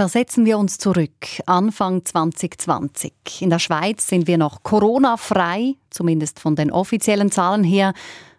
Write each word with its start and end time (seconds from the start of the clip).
Versetzen 0.00 0.46
wir 0.46 0.56
uns 0.56 0.78
zurück, 0.78 1.26
Anfang 1.44 2.06
2020. 2.06 3.12
In 3.42 3.50
der 3.50 3.58
Schweiz 3.58 4.08
sind 4.08 4.26
wir 4.26 4.38
noch 4.38 4.62
Corona-frei, 4.62 5.74
zumindest 5.90 6.40
von 6.40 6.56
den 6.56 6.72
offiziellen 6.72 7.30
Zahlen 7.30 7.62
her. 7.62 7.92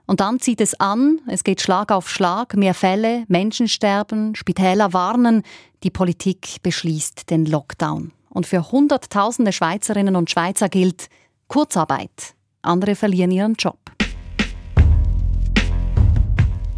Und 0.07 0.21
dann 0.21 0.39
zieht 0.39 0.59
es 0.59 0.79
an, 0.79 1.19
es 1.27 1.43
geht 1.43 1.61
Schlag 1.61 1.91
auf 1.91 2.09
Schlag, 2.09 2.57
mehr 2.57 2.73
Fälle, 2.73 3.25
Menschen 3.27 3.67
sterben, 3.67 4.33
Spitäler 4.33 4.93
warnen, 4.93 5.43
die 5.83 5.91
Politik 5.91 6.63
beschließt 6.63 7.29
den 7.29 7.45
Lockdown. 7.45 8.11
Und 8.31 8.47
für 8.47 8.71
Hunderttausende 8.71 9.51
Schweizerinnen 9.51 10.15
und 10.15 10.31
Schweizer 10.31 10.67
gilt 10.67 11.09
Kurzarbeit. 11.47 12.33
Andere 12.63 12.95
verlieren 12.95 13.29
ihren 13.29 13.53
Job. 13.53 13.77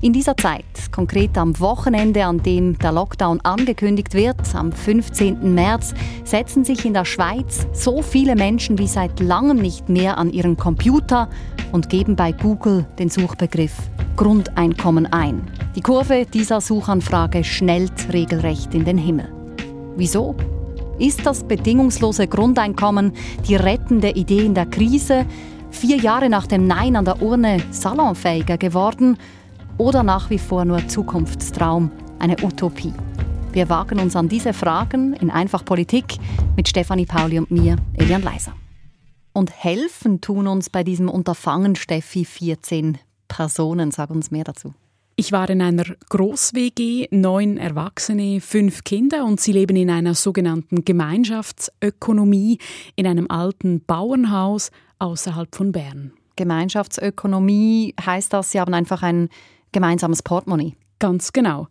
In 0.04 0.11
dieser 0.11 0.35
Zeit, 0.35 0.65
konkret 0.91 1.38
am 1.38 1.57
Wochenende, 1.61 2.25
an 2.25 2.43
dem 2.43 2.77
der 2.77 2.91
Lockdown 2.91 3.39
angekündigt 3.39 4.13
wird, 4.13 4.35
am 4.53 4.73
15. 4.73 5.55
März, 5.55 5.93
setzen 6.25 6.66
sich 6.66 6.84
in 6.84 6.93
der 6.93 7.05
Schweiz 7.05 7.66
so 7.71 8.02
viele 8.02 8.35
Menschen 8.35 8.77
wie 8.77 8.88
seit 8.88 9.21
langem 9.21 9.59
nicht 9.59 9.88
mehr 9.88 10.17
an 10.17 10.29
ihren 10.29 10.57
Computer 10.57 11.29
und 11.71 11.88
geben 11.88 12.17
bei 12.17 12.34
Google 12.34 12.85
den 12.99 13.07
Suchbegriff 13.07 13.77
Grundeinkommen 14.17 15.05
ein. 15.05 15.49
Die 15.73 15.81
Kurve 15.81 16.26
dieser 16.26 16.59
Suchanfrage 16.59 17.45
schnellt 17.45 18.12
regelrecht 18.12 18.76
in 18.76 18.84
den 18.84 18.98
Himmel. 18.98 19.31
Wieso? 19.95 20.35
Ist 20.99 21.26
das 21.26 21.45
bedingungslose 21.45 22.27
Grundeinkommen 22.27 23.13
die 23.48 23.55
rettende 23.55 24.09
Idee 24.09 24.45
in 24.45 24.54
der 24.54 24.65
Krise? 24.65 25.26
Vier 25.71 25.95
Jahre 25.95 26.27
nach 26.29 26.45
dem 26.45 26.67
Nein 26.67 26.98
an 26.98 27.05
der 27.05 27.21
Urne 27.21 27.63
salonfähiger 27.71 28.57
geworden? 28.57 29.17
Oder 29.77 30.04
nach 30.04 30.30
wie 30.30 30.38
vor 30.38 30.66
nur 30.66 30.88
Zukunftstraum, 30.88 31.91
eine 32.20 32.36
Utopie? 32.44 32.94
Wir 33.52 33.70
wagen 33.70 33.99
uns 33.99 34.16
an 34.16 34.30
diese 34.30 34.54
Fragen 34.54 35.13
in 35.13 35.30
Einfach 35.30 35.66
Politik 35.66 36.18
mit 36.55 36.68
Stefanie 36.68 37.05
Pauli 37.05 37.40
und 37.40 37.52
mir, 37.52 37.76
Elian 37.94 38.22
Leiser. 38.22 38.54
Und 39.32 39.52
helfen 39.52 40.21
tun 40.21 40.48
uns 40.48 40.70
bei 40.70 40.84
diesem 40.84 41.10
Unterfangen, 41.10 41.76
Steffi, 41.76 42.26
14 42.26 42.98
Personen. 43.27 43.91
Sag 43.91 44.10
uns 44.10 44.32
mehr 44.32 44.43
dazu. 44.43 44.74
Ich 45.15 45.32
war 45.32 45.49
in 45.49 45.62
einer 45.62 45.85
Groß-WG, 46.10 47.08
neun 47.12 47.58
Erwachsene, 47.58 48.41
fünf 48.41 48.84
Kinder 48.84 49.26
und 49.26 49.40
sie 49.40 49.52
leben 49.52 49.76
in 49.76 49.91
einer 49.91 50.15
sogenannten 50.15 50.85
Gemeinschaftsökonomie 50.85 52.58
in 52.96 53.05
einem 53.05 53.30
alten 53.30 53.84
Bauernhaus 53.85 54.71
außerhalb 54.98 55.55
von 55.55 55.71
Bern. 55.71 56.13
Gemeinschaftsökonomie 56.35 57.93
heißt 58.04 58.34
das, 58.34 58.52
Sie 58.52 58.60
haben 58.60 58.74
einfach 58.74 59.04
ein 59.04 59.30
gemeinsames 59.74 60.24
Portemonnaie. 60.24 60.76
Ganz 60.99 61.34
genau. 61.34 61.68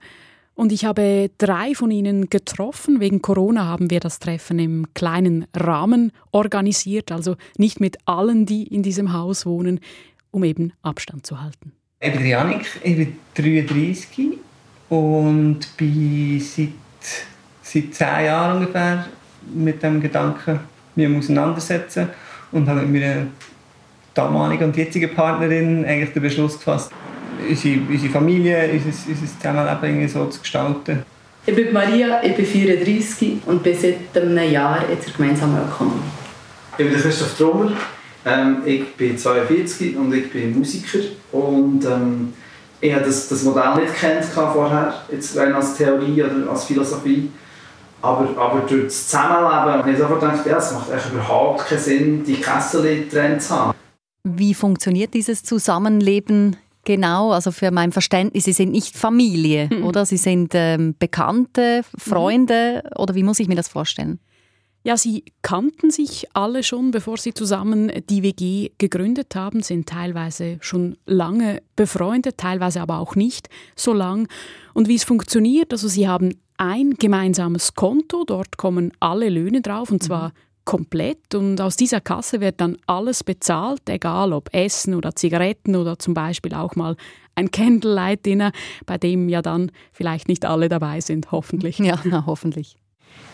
Und 0.55 0.71
ich 0.71 0.85
habe 0.85 1.31
drei 1.39 1.75
von 1.75 1.91
ihnen 1.91 2.29
getroffen. 2.29 3.01
Wegen 3.01 3.23
Corona 3.23 3.65
haben 3.65 3.91
wir 3.91 4.01
das 4.01 4.19
Treffen 4.19 4.59
im 4.59 4.93
kleinen 4.93 5.47
Rahmen 5.57 6.13
organisiert, 6.31 7.11
also 7.11 7.37
nicht 7.57 7.81
mit 7.81 7.97
allen, 8.05 8.45
die 8.45 8.65
in 8.65 8.83
diesem 8.83 9.15
Haus 9.15 9.47
wohnen, 9.47 9.81
um 10.31 10.45
eben 10.45 10.75
Abstand 10.83 11.27
zu 11.27 11.41
halten. 11.41 11.73
Ich 12.01 12.13
bin 12.13 12.27
Janik, 12.27 12.67
ich 12.83 12.97
bin 12.97 13.17
33 13.35 14.39
und 14.91 15.61
bin 15.77 16.41
seit, 16.41 16.69
seit 17.63 17.95
zehn 17.95 18.27
Jahren 18.27 18.59
ungefähr 18.59 19.07
mit 19.55 19.83
dem 19.83 20.01
Gedanken 20.01 20.61
mich 20.95 21.17
auseinandersetzen 21.17 22.09
und 22.51 22.69
habe 22.69 22.83
mit 22.83 23.03
meiner 23.03 23.27
damaligen 24.15 24.65
und 24.65 24.77
jetzigen 24.77 25.15
Partnerin 25.15 25.85
eigentlich 25.85 26.13
den 26.13 26.23
Beschluss 26.23 26.59
gefasst, 26.59 26.93
unsere, 27.49 27.81
unsere 27.89 28.13
Familie, 28.13 28.71
unser, 28.73 29.11
unser 29.11 29.27
Zusammenleben 29.41 30.09
so 30.09 30.27
zu 30.27 30.41
gestalten. 30.41 31.05
Ich 31.45 31.57
bin 31.57 31.73
Maria, 31.73 32.23
ich 32.23 32.37
bin 32.37 32.47
34 32.47 33.39
und 33.47 33.63
bin 33.63 33.77
seit 33.77 34.17
einem 34.17 34.51
Jahr 34.51 34.89
in 34.89 34.97
der 34.97 35.13
gemeinsamen 35.13 35.59
Ökonomie. 35.69 36.01
Ich 36.79 36.89
bin 36.89 36.95
Christoph 36.95 37.37
Trommer, 37.37 37.73
ähm, 38.25 38.63
ich 38.65 38.95
bin 38.95 39.19
42 39.19 39.97
und 39.97 40.15
ich 40.15 40.31
bin 40.31 40.57
Musiker 40.57 41.01
und 41.33 41.85
ähm, 41.85 42.33
ich 42.81 42.93
habe 42.93 43.05
das, 43.05 43.29
das 43.29 43.43
Modell 43.43 43.75
nicht 43.77 43.95
kennt 43.95 44.25
vorher, 44.25 44.95
jetzt 45.11 45.37
rein 45.37 45.53
als 45.53 45.77
Theorie 45.77 46.23
oder 46.23 46.51
als 46.51 46.65
Philosophie. 46.65 47.31
Aber, 48.01 48.29
aber 48.37 48.61
durch 48.69 48.85
das 48.85 49.09
Zusammenleben 49.09 49.79
habe 49.79 49.91
ich 49.91 49.99
sofort 49.99 50.21
gedacht, 50.21 50.47
ja, 50.47 50.59
es 50.59 50.73
macht 50.73 50.91
echt 50.91 51.13
überhaupt 51.13 51.67
keinen 51.67 51.79
Sinn, 51.79 52.25
die 52.25 52.35
Kessel 52.35 53.09
drin 53.09 53.39
zu 53.39 53.51
haben. 53.57 53.75
Wie 54.25 54.55
funktioniert 54.55 55.15
dieses 55.15 55.45
Zusammenleben 55.45 56.57
Genau, 56.85 57.31
also 57.31 57.53
für 57.53 57.71
mein 57.71 57.93
Verständnis, 57.93 58.45
Sie 58.45 58.53
sind 58.53 58.73
nicht 58.73 58.97
Familie, 58.97 59.69
mhm. 59.73 59.85
oder? 59.85 60.05
Sie 60.05 60.17
sind 60.17 60.51
ähm, 60.55 60.97
Bekannte, 60.99 61.83
Freunde, 61.97 62.83
mhm. 62.85 63.01
oder 63.01 63.15
wie 63.15 63.23
muss 63.23 63.39
ich 63.39 63.49
mir 63.49 63.55
das 63.55 63.69
vorstellen? 63.69 64.19
Ja, 64.85 64.97
sie 64.97 65.25
kannten 65.43 65.93
sich 65.93 66.27
alle 66.35 66.65
schon, 66.65 66.91
bevor 66.91 67.17
sie 67.17 67.33
zusammen 67.35 67.93
die 68.11 68.25
WG 68.25 68.71
gegründet 68.79 69.37
haben, 69.37 69.63
sind 69.63 69.89
teilweise 69.89 70.59
schon 70.61 70.97
lange 71.07 71.63
befreundet, 71.77 72.39
teilweise 72.39 72.81
aber 72.81 72.99
auch 72.99 73.15
nicht 73.15 73.49
so 73.77 73.93
lang. 73.93 74.27
Und 74.75 74.89
wie 74.89 74.97
es 74.97 75.05
funktioniert, 75.05 75.73
also 75.73 75.87
sie 75.87 76.09
haben 76.09 76.35
ein 76.57 76.95
gemeinsames 76.95 77.77
Konto, 77.77 78.25
dort 78.25 78.57
kommen 78.57 78.93
alle 78.99 79.29
Löhne 79.29 79.61
drauf, 79.61 79.93
und 79.93 80.03
zwar 80.03 80.31
mhm 80.31 80.52
komplett 80.65 81.35
und 81.35 81.61
aus 81.61 81.77
dieser 81.77 82.01
Kasse 82.01 82.41
wird 82.41 82.61
dann 82.61 82.77
alles 82.87 83.25
bezahlt, 83.25 83.89
egal 83.89 84.33
ob 84.33 84.55
Essen 84.55 84.95
oder 84.95 85.15
Zigaretten 85.15 85.77
oder 85.77 85.99
zum 85.99 86.15
Beispiel 86.15 86.55
auch 86.55 86.77
mal 86.77 86.97
ein 87.35 87.51
Candlelight-Dinner, 87.51 88.53
bei 88.87 88.99
dem 88.99 89.29
ja 89.29 89.43
dann 89.43 89.73
vielleicht 89.93 90.29
nicht 90.29 90.45
alle 90.45 90.69
dabei 90.69 91.01
sind, 91.01 91.33
hoffentlich. 91.33 91.79
Ja, 91.79 91.99
na, 92.05 92.25
hoffentlich. 92.27 92.77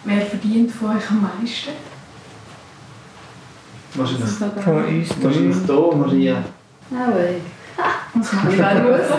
Wer 0.04 0.22
verdient 0.22 0.70
von 0.70 0.96
euch 0.96 1.10
am 1.10 1.22
meisten? 1.22 1.70
Wahrscheinlich 3.94 4.30
von 4.62 4.84
uns. 4.84 5.22
Wahrscheinlich 5.22 5.56
hier, 5.66 5.96
Maria. 5.96 6.44
Ah, 6.92 7.12
wei. 7.12 7.34
Was 8.14 8.32
mache 8.32 8.54
ich 8.54 8.62
auch 8.64 9.18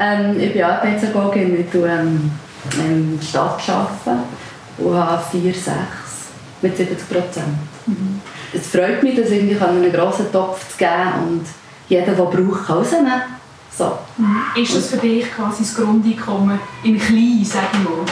ähm, 0.00 0.40
Ich 0.40 0.52
bin 0.52 0.62
Arbeitsagogin, 0.62 1.60
ich 1.60 1.66
arbeite 1.68 2.02
ähm, 2.02 2.30
in 2.78 3.18
der 3.18 3.24
Stadt 3.24 3.68
arbeiten 3.68 4.45
und 4.78 4.94
habe 4.94 5.22
4, 5.30 5.52
6 5.52 5.66
mit 6.62 6.76
70 6.76 7.08
Prozent. 7.08 7.46
Mhm. 7.86 8.20
Es 8.52 8.68
freut 8.68 9.02
mich, 9.02 9.16
dass 9.16 9.30
ich 9.30 9.60
einen 9.60 9.92
grossen 9.92 10.30
Topf 10.32 10.72
zu 10.72 10.78
geben 10.78 11.12
und 11.28 11.46
jeder, 11.88 12.12
der 12.12 12.24
braucht, 12.24 12.66
kann 12.66 12.76
rausnehmen. 12.76 13.22
So. 13.70 13.98
Mhm. 14.16 14.62
Ist 14.62 14.76
das 14.76 14.88
für 14.88 14.96
dich 14.96 15.30
quasi 15.30 15.62
das 15.62 15.74
Grundeinkommen 15.74 16.58
in 16.82 16.98
klein, 16.98 17.44
sage 17.44 17.66
ich 17.72 17.78
mal? 17.84 18.04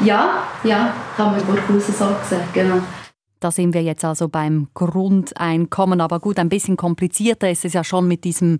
Ja, 0.00 0.44
ja, 0.62 0.94
kann 1.16 1.32
man 1.32 1.46
durchaus 1.46 1.86
so 1.86 1.92
sagen, 1.92 2.16
genau. 2.52 2.80
Da 3.40 3.50
sind 3.50 3.74
wir 3.74 3.82
jetzt 3.82 4.04
also 4.04 4.28
beim 4.28 4.68
Grundeinkommen. 4.74 6.00
Aber 6.00 6.20
gut, 6.20 6.38
ein 6.38 6.48
bisschen 6.48 6.76
komplizierter 6.76 7.50
ist 7.50 7.64
es 7.64 7.74
ja 7.74 7.84
schon 7.84 8.08
mit 8.08 8.24
diesem 8.24 8.58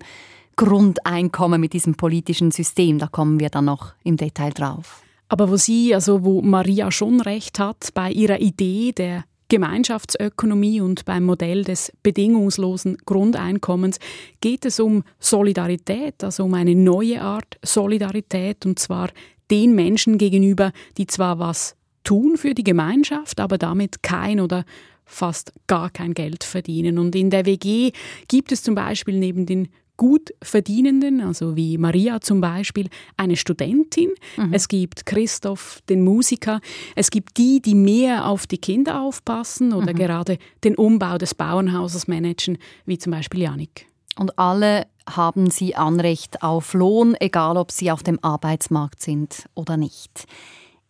Grundeinkommen, 0.55 1.59
mit 1.59 1.73
diesem 1.73 1.95
politischen 1.95 2.51
System. 2.51 2.99
Da 2.99 3.07
kommen 3.07 3.39
wir 3.39 3.49
dann 3.49 3.65
noch 3.65 3.93
im 4.03 4.15
Detail 4.15 4.51
drauf. 4.51 5.04
Aber 5.27 5.49
wo 5.49 5.57
sie, 5.57 5.93
also 5.93 6.23
wo 6.23 6.41
Maria 6.41 6.91
schon 6.91 7.21
recht 7.21 7.59
hat, 7.59 7.89
bei 7.93 8.11
ihrer 8.11 8.39
Idee 8.39 8.91
der 8.91 9.25
Gemeinschaftsökonomie 9.47 10.81
und 10.81 11.05
beim 11.05 11.23
Modell 11.23 11.63
des 11.63 11.91
bedingungslosen 12.01 12.97
Grundeinkommens 13.05 13.99
geht 14.41 14.65
es 14.65 14.79
um 14.79 15.03
Solidarität, 15.19 16.23
also 16.23 16.45
um 16.45 16.53
eine 16.55 16.75
neue 16.75 17.21
Art 17.21 17.57
Solidarität, 17.63 18.65
und 18.65 18.79
zwar 18.79 19.09
den 19.51 19.75
Menschen 19.75 20.17
gegenüber, 20.17 20.71
die 20.97 21.05
zwar 21.05 21.37
was 21.37 21.75
tun 22.03 22.37
für 22.37 22.53
die 22.55 22.63
Gemeinschaft, 22.63 23.39
aber 23.39 23.57
damit 23.57 24.01
kein 24.01 24.39
oder 24.39 24.65
fast 25.05 25.53
gar 25.67 25.91
kein 25.91 26.15
Geld 26.15 26.43
verdienen. 26.43 26.97
Und 26.97 27.15
in 27.15 27.29
der 27.29 27.45
WG 27.45 27.91
gibt 28.27 28.51
es 28.51 28.63
zum 28.63 28.73
Beispiel 28.73 29.19
neben 29.19 29.45
den 29.45 29.69
gut 29.97 30.33
verdienenden, 30.41 31.21
also 31.21 31.55
wie 31.55 31.77
Maria 31.77 32.21
zum 32.21 32.41
Beispiel, 32.41 32.89
eine 33.17 33.35
Studentin. 33.35 34.11
Mhm. 34.37 34.53
Es 34.53 34.67
gibt 34.67 35.05
Christoph, 35.05 35.81
den 35.89 36.03
Musiker. 36.03 36.59
Es 36.95 37.09
gibt 37.09 37.37
die, 37.37 37.61
die 37.61 37.75
mehr 37.75 38.27
auf 38.27 38.47
die 38.47 38.57
Kinder 38.57 39.01
aufpassen 39.01 39.73
oder 39.73 39.93
mhm. 39.93 39.97
gerade 39.97 40.37
den 40.63 40.75
Umbau 40.75 41.17
des 41.17 41.33
Bauernhauses 41.33 42.07
managen, 42.07 42.57
wie 42.85 42.97
zum 42.97 43.11
Beispiel 43.11 43.41
Janik. 43.41 43.87
Und 44.17 44.37
alle 44.39 44.87
haben 45.09 45.49
sie 45.49 45.75
Anrecht 45.75 46.41
auf 46.41 46.73
Lohn, 46.73 47.15
egal 47.19 47.57
ob 47.57 47.71
sie 47.71 47.91
auf 47.91 48.01
dem 48.01 48.17
Arbeitsmarkt 48.23 49.01
sind 49.01 49.45
oder 49.53 49.77
nicht. 49.77 50.25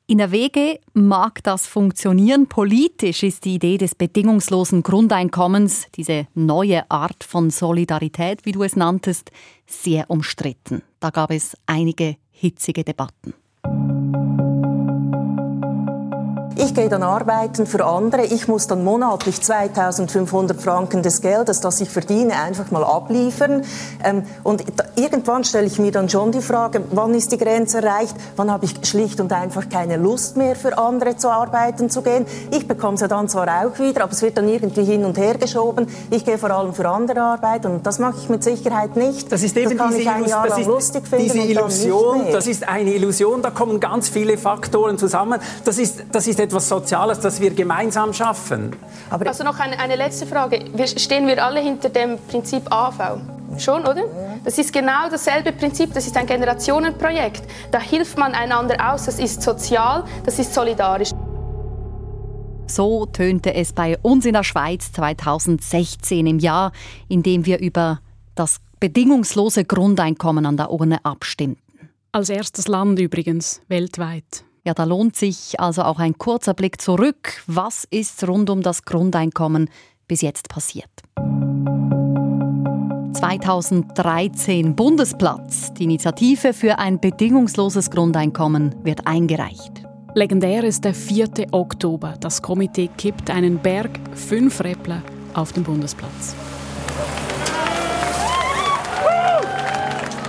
In 0.08 0.20
der 0.20 0.32
WG 0.32 0.78
mag 0.94 1.42
das 1.42 1.66
funktionieren. 1.66 2.46
Politisch 2.46 3.24
ist 3.24 3.44
die 3.44 3.56
Idee 3.56 3.80
des 3.80 3.96
bedingungslosen 3.96 4.84
Grundeinkommens, 4.84 5.88
diese 5.96 6.28
neue 6.36 6.90
Art 6.92 7.24
von 7.24 7.50
Solidarität, 7.50 8.46
wie 8.46 8.52
du 8.52 8.62
es 8.62 8.76
nanntest, 8.76 9.32
sehr 9.66 10.08
umstritten. 10.12 10.84
Da 11.00 11.10
gab 11.10 11.32
es 11.32 11.58
einige 11.66 12.18
hitzige 12.30 12.84
Debatten. 12.84 13.34
Ich 16.58 16.74
gehe 16.74 16.88
dann 16.88 17.04
arbeiten 17.04 17.66
für 17.66 17.84
andere, 17.86 18.26
ich 18.26 18.48
muss 18.48 18.68
dann 18.68 18.82
monatlich 18.86 19.42
2500 19.42 20.62
Franken 20.62 21.04
des 21.04 21.22
Geldes, 21.22 21.60
das 21.60 21.82
ich 21.82 21.90
verdiene, 21.90 22.34
einfach 22.36 22.72
mal 22.72 22.84
abliefern. 22.84 23.64
Ähm, 24.02 24.24
und 24.44 24.64
irgendwann 24.96 25.44
stelle 25.44 25.68
ich 25.68 25.80
mir 25.80 25.92
dann 25.92 26.08
schon 26.08 26.32
die 26.32 26.42
Frage, 26.42 26.82
wann 26.92 27.14
ist 27.14 27.34
die 27.34 27.38
Grenze 27.38 27.80
erreicht, 27.80 28.16
wann 28.38 28.50
habe 28.50 28.64
ich 28.64 28.74
schlicht 28.88 29.20
und 29.20 29.34
einfach 29.34 29.68
keine 29.68 29.98
Lust 29.98 30.38
mehr 30.38 30.56
für 30.56 30.78
andere 30.78 31.18
zu 31.18 31.30
arbeiten 31.30 31.90
zu 31.90 32.02
gehen. 32.02 32.26
Ich 32.52 32.68
bekomme 32.70 32.96
es 32.96 33.02
ja 33.02 33.10
dann 33.10 33.28
zwar 33.28 33.48
auch 33.48 33.78
wieder, 33.78 34.04
aber 34.04 34.14
es 34.14 34.22
wird 34.22 34.38
dann 34.38 34.48
irgendwie 34.48 34.86
hin 34.86 35.04
und 35.04 35.18
her 35.18 35.38
geschoben. 35.38 35.88
Ich 36.10 36.24
gehe 36.24 36.38
vor 36.38 36.52
allem 36.52 36.74
für 36.74 36.88
andere 36.88 37.22
arbeiten 37.22 37.68
und 37.68 37.86
das 37.86 38.00
mache 38.00 38.16
ich 38.22 38.30
mit 38.30 38.46
Sicherheit 38.46 38.96
nicht. 38.96 39.30
Das 39.30 39.44
ist 39.44 39.58
eben 39.58 39.78
das 39.78 39.90
diese, 39.90 40.10
Illus 40.60 40.92
diese 41.18 41.40
Illusion, 41.40 42.28
das 42.32 42.48
ist 42.48 42.66
eine 42.66 42.94
Illusion, 42.94 43.42
da 43.42 43.50
kommen 43.50 43.82
ganz 43.82 44.08
viele 44.08 44.38
Faktoren 44.38 44.98
zusammen. 44.98 45.42
Das 45.66 45.78
ist, 45.78 46.04
das 46.14 46.28
ist 46.28 46.45
etwas 46.46 46.70
Soziales, 46.70 47.20
das 47.20 47.42
wir 47.42 47.52
gemeinsam 47.52 48.14
schaffen. 48.14 48.76
Aber 49.10 49.28
also 49.28 49.44
noch 49.44 49.60
eine, 49.60 49.80
eine 49.80 49.96
letzte 49.96 50.26
Frage. 50.26 50.66
Stehen 50.88 51.28
wir 51.28 51.44
alle 51.44 51.60
hinter 51.60 51.90
dem 51.90 52.18
Prinzip 52.30 52.72
AV? 52.72 53.20
Schon, 53.58 53.82
oder? 53.82 54.04
Das 54.44 54.58
ist 54.58 54.72
genau 54.72 55.10
dasselbe 55.10 55.52
Prinzip. 55.52 55.94
Das 55.94 56.06
ist 56.06 56.16
ein 56.18 56.26
Generationenprojekt. 56.26 57.44
Da 57.72 57.80
hilft 57.80 58.18
man 58.18 58.34
einander 58.34 58.94
aus. 58.94 59.06
Das 59.06 59.20
ist 59.20 59.42
sozial, 59.42 60.04
das 60.24 60.40
ist 60.40 60.54
solidarisch. 60.54 61.12
So 62.68 63.06
tönte 63.06 63.54
es 63.54 63.74
bei 63.74 63.98
uns 64.02 64.26
in 64.26 64.34
der 64.34 64.44
Schweiz 64.44 64.92
2016 64.92 66.26
im 66.26 66.40
Jahr, 66.40 66.72
in 67.08 67.22
dem 67.22 67.46
wir 67.46 67.60
über 67.60 68.00
das 68.34 68.58
bedingungslose 68.80 69.66
Grundeinkommen 69.66 70.46
an 70.46 70.58
der 70.58 70.72
Urne 70.72 71.04
abstimmten. 71.04 71.62
Als 72.12 72.30
erstes 72.30 72.68
Land 72.68 73.00
übrigens 73.00 73.62
weltweit. 73.68 74.45
Ja, 74.66 74.74
da 74.74 74.84
lohnt 74.84 75.16
sich 75.16 75.60
also 75.60 75.84
auch 75.84 76.00
ein 76.00 76.18
kurzer 76.18 76.56
Blick 76.56 76.82
zurück. 76.82 77.44
Was 77.46 77.86
ist 77.92 78.28
rund 78.28 78.50
um 78.50 78.64
das 78.64 78.84
Grundeinkommen 78.84 79.70
bis 80.08 80.22
jetzt 80.22 80.50
passiert? 80.50 80.90
2013 83.14 84.76
Bundesplatz. 84.76 85.72
Die 85.76 85.84
Initiative 85.84 86.54
für 86.54 86.80
ein 86.80 87.00
bedingungsloses 87.00 87.92
Grundeinkommen 87.92 88.76
wird 88.84 89.06
eingereicht. 89.06 89.84
Legendär 90.16 90.64
ist 90.64 90.84
der 90.84 90.96
4. 90.96 91.30
Oktober. 91.52 92.16
Das 92.20 92.42
Komitee 92.42 92.90
kippt 92.98 93.30
einen 93.30 93.60
Berg 93.60 93.92
fünf 94.16 94.64
Räppler 94.64 95.04
auf 95.36 95.54
den 95.54 95.64
Bundesplatz. 95.64 96.36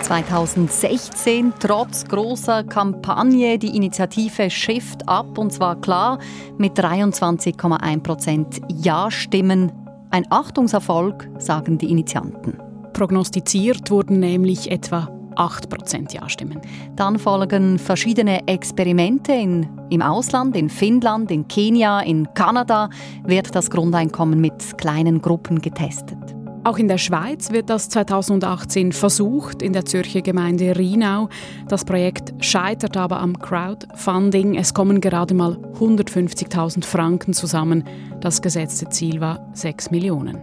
2016 0.06 1.54
trotz 1.58 2.04
großer 2.04 2.62
Kampagne 2.62 3.58
die 3.58 3.76
Initiative 3.76 4.48
Shift 4.48 5.08
Up 5.08 5.36
und 5.36 5.52
zwar 5.52 5.80
klar 5.80 6.20
mit 6.58 6.78
23,1 6.78 8.02
Prozent 8.04 8.60
Ja-Stimmen. 8.68 9.72
Ein 10.10 10.24
Achtungserfolg, 10.30 11.28
sagen 11.38 11.78
die 11.78 11.90
Initianten. 11.90 12.56
Prognostiziert 12.92 13.90
wurden 13.90 14.20
nämlich 14.20 14.70
etwa 14.70 15.08
8% 15.34 16.14
Ja-Stimmen. 16.14 16.60
Dann 16.94 17.18
folgen 17.18 17.76
verschiedene 17.80 18.46
Experimente 18.46 19.32
in, 19.32 19.68
im 19.90 20.02
Ausland, 20.02 20.54
in 20.54 20.70
Finnland, 20.70 21.32
in 21.32 21.48
Kenia, 21.48 21.98
in 21.98 22.32
Kanada 22.32 22.90
wird 23.24 23.56
das 23.56 23.70
Grundeinkommen 23.70 24.40
mit 24.40 24.78
kleinen 24.78 25.20
Gruppen 25.20 25.60
getestet. 25.60 26.35
Auch 26.66 26.78
in 26.78 26.88
der 26.88 26.98
Schweiz 26.98 27.52
wird 27.52 27.70
das 27.70 27.88
2018 27.90 28.90
versucht, 28.90 29.62
in 29.62 29.72
der 29.72 29.84
Zürcher 29.84 30.20
Gemeinde 30.20 30.76
Rhinau. 30.76 31.28
Das 31.68 31.84
Projekt 31.84 32.34
scheitert 32.44 32.96
aber 32.96 33.20
am 33.20 33.38
Crowdfunding. 33.38 34.56
Es 34.56 34.74
kommen 34.74 35.00
gerade 35.00 35.32
mal 35.32 35.58
150.000 35.78 36.84
Franken 36.84 37.34
zusammen. 37.34 37.84
Das 38.20 38.42
gesetzte 38.42 38.88
Ziel 38.88 39.20
war 39.20 39.48
6 39.52 39.92
Millionen. 39.92 40.38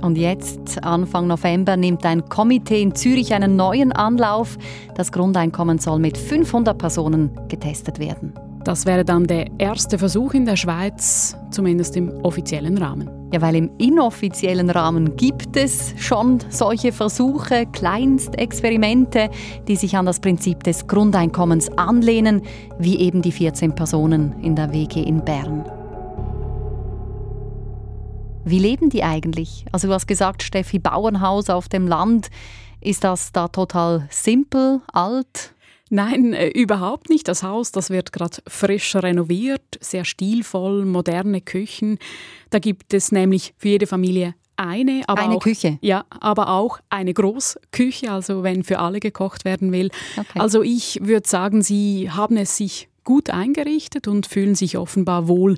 Und 0.00 0.16
jetzt, 0.16 0.82
Anfang 0.82 1.26
November, 1.26 1.76
nimmt 1.76 2.06
ein 2.06 2.26
Komitee 2.26 2.80
in 2.80 2.94
Zürich 2.94 3.34
einen 3.34 3.56
neuen 3.56 3.92
Anlauf. 3.92 4.56
Das 4.94 5.12
Grundeinkommen 5.12 5.78
soll 5.78 5.98
mit 5.98 6.16
500 6.16 6.78
Personen 6.78 7.38
getestet 7.48 7.98
werden. 7.98 8.32
Das 8.66 8.84
wäre 8.84 9.04
dann 9.04 9.28
der 9.28 9.46
erste 9.58 9.96
Versuch 9.96 10.34
in 10.34 10.44
der 10.44 10.56
Schweiz, 10.56 11.36
zumindest 11.52 11.96
im 11.96 12.10
offiziellen 12.24 12.76
Rahmen. 12.78 13.08
Ja, 13.32 13.40
weil 13.40 13.54
im 13.54 13.70
inoffiziellen 13.78 14.70
Rahmen 14.70 15.14
gibt 15.14 15.56
es 15.56 15.94
schon 15.98 16.40
solche 16.48 16.90
Versuche, 16.90 17.66
Kleinstexperimente, 17.66 19.30
die 19.68 19.76
sich 19.76 19.96
an 19.96 20.04
das 20.04 20.18
Prinzip 20.18 20.64
des 20.64 20.88
Grundeinkommens 20.88 21.68
anlehnen, 21.78 22.42
wie 22.76 22.98
eben 22.98 23.22
die 23.22 23.30
14 23.30 23.72
Personen 23.72 24.34
in 24.42 24.56
der 24.56 24.72
WG 24.72 25.00
in 25.00 25.24
Bern. 25.24 25.64
Wie 28.44 28.58
leben 28.58 28.90
die 28.90 29.04
eigentlich? 29.04 29.64
Also 29.70 29.86
du 29.86 29.94
hast 29.94 30.08
gesagt, 30.08 30.42
Steffi, 30.42 30.80
Bauernhaus 30.80 31.50
auf 31.50 31.68
dem 31.68 31.86
Land. 31.86 32.30
Ist 32.80 33.04
das 33.04 33.30
da 33.30 33.46
total 33.46 34.08
simpel, 34.10 34.80
alt? 34.92 35.54
Nein, 35.88 36.32
äh, 36.32 36.48
überhaupt 36.48 37.10
nicht. 37.10 37.28
Das 37.28 37.42
Haus, 37.42 37.70
das 37.70 37.90
wird 37.90 38.12
gerade 38.12 38.38
frisch 38.46 38.96
renoviert, 38.96 39.62
sehr 39.80 40.04
stilvoll, 40.04 40.84
moderne 40.84 41.40
Küchen. 41.40 41.98
Da 42.50 42.58
gibt 42.58 42.92
es 42.92 43.12
nämlich 43.12 43.54
für 43.56 43.68
jede 43.68 43.86
Familie 43.86 44.34
eine, 44.56 45.02
aber 45.06 45.22
eine 45.22 45.36
auch, 45.36 45.42
Küche. 45.42 45.78
Ja, 45.82 46.04
aber 46.08 46.48
auch 46.48 46.80
eine 46.90 47.14
Großküche, 47.14 48.10
also 48.10 48.42
wenn 48.42 48.64
für 48.64 48.78
alle 48.78 49.00
gekocht 49.00 49.44
werden 49.44 49.70
will. 49.70 49.90
Okay. 50.16 50.38
Also 50.38 50.62
ich 50.62 50.98
würde 51.02 51.28
sagen, 51.28 51.62
sie 51.62 52.10
haben 52.10 52.36
es 52.36 52.56
sich 52.56 52.88
gut 53.04 53.30
eingerichtet 53.30 54.08
und 54.08 54.26
fühlen 54.26 54.54
sich 54.54 54.76
offenbar 54.76 55.28
wohl 55.28 55.56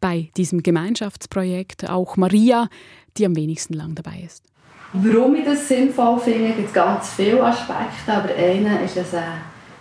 bei 0.00 0.30
diesem 0.36 0.62
Gemeinschaftsprojekt. 0.62 1.88
Auch 1.88 2.16
Maria, 2.16 2.68
die 3.16 3.24
am 3.24 3.34
wenigsten 3.34 3.74
lang 3.74 3.94
dabei 3.94 4.22
ist. 4.26 4.44
Warum 4.92 5.36
ich 5.36 5.44
das 5.44 5.68
sinnvoll 5.68 6.18
finde, 6.18 6.52
gibt 6.52 6.68
es 6.68 6.74
ganz 6.74 7.10
viele 7.10 7.42
Aspekte, 7.44 8.12
aber 8.12 8.34
einer 8.34 8.82
ist, 8.82 8.96
dass 8.96 9.14
äh, 9.14 9.20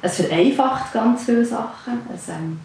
es 0.01 0.15
vereinfacht 0.17 0.93
ganz 0.93 1.25
viele 1.25 1.45
Sachen. 1.45 2.01
Es 2.13 2.29
ähm, 2.29 2.59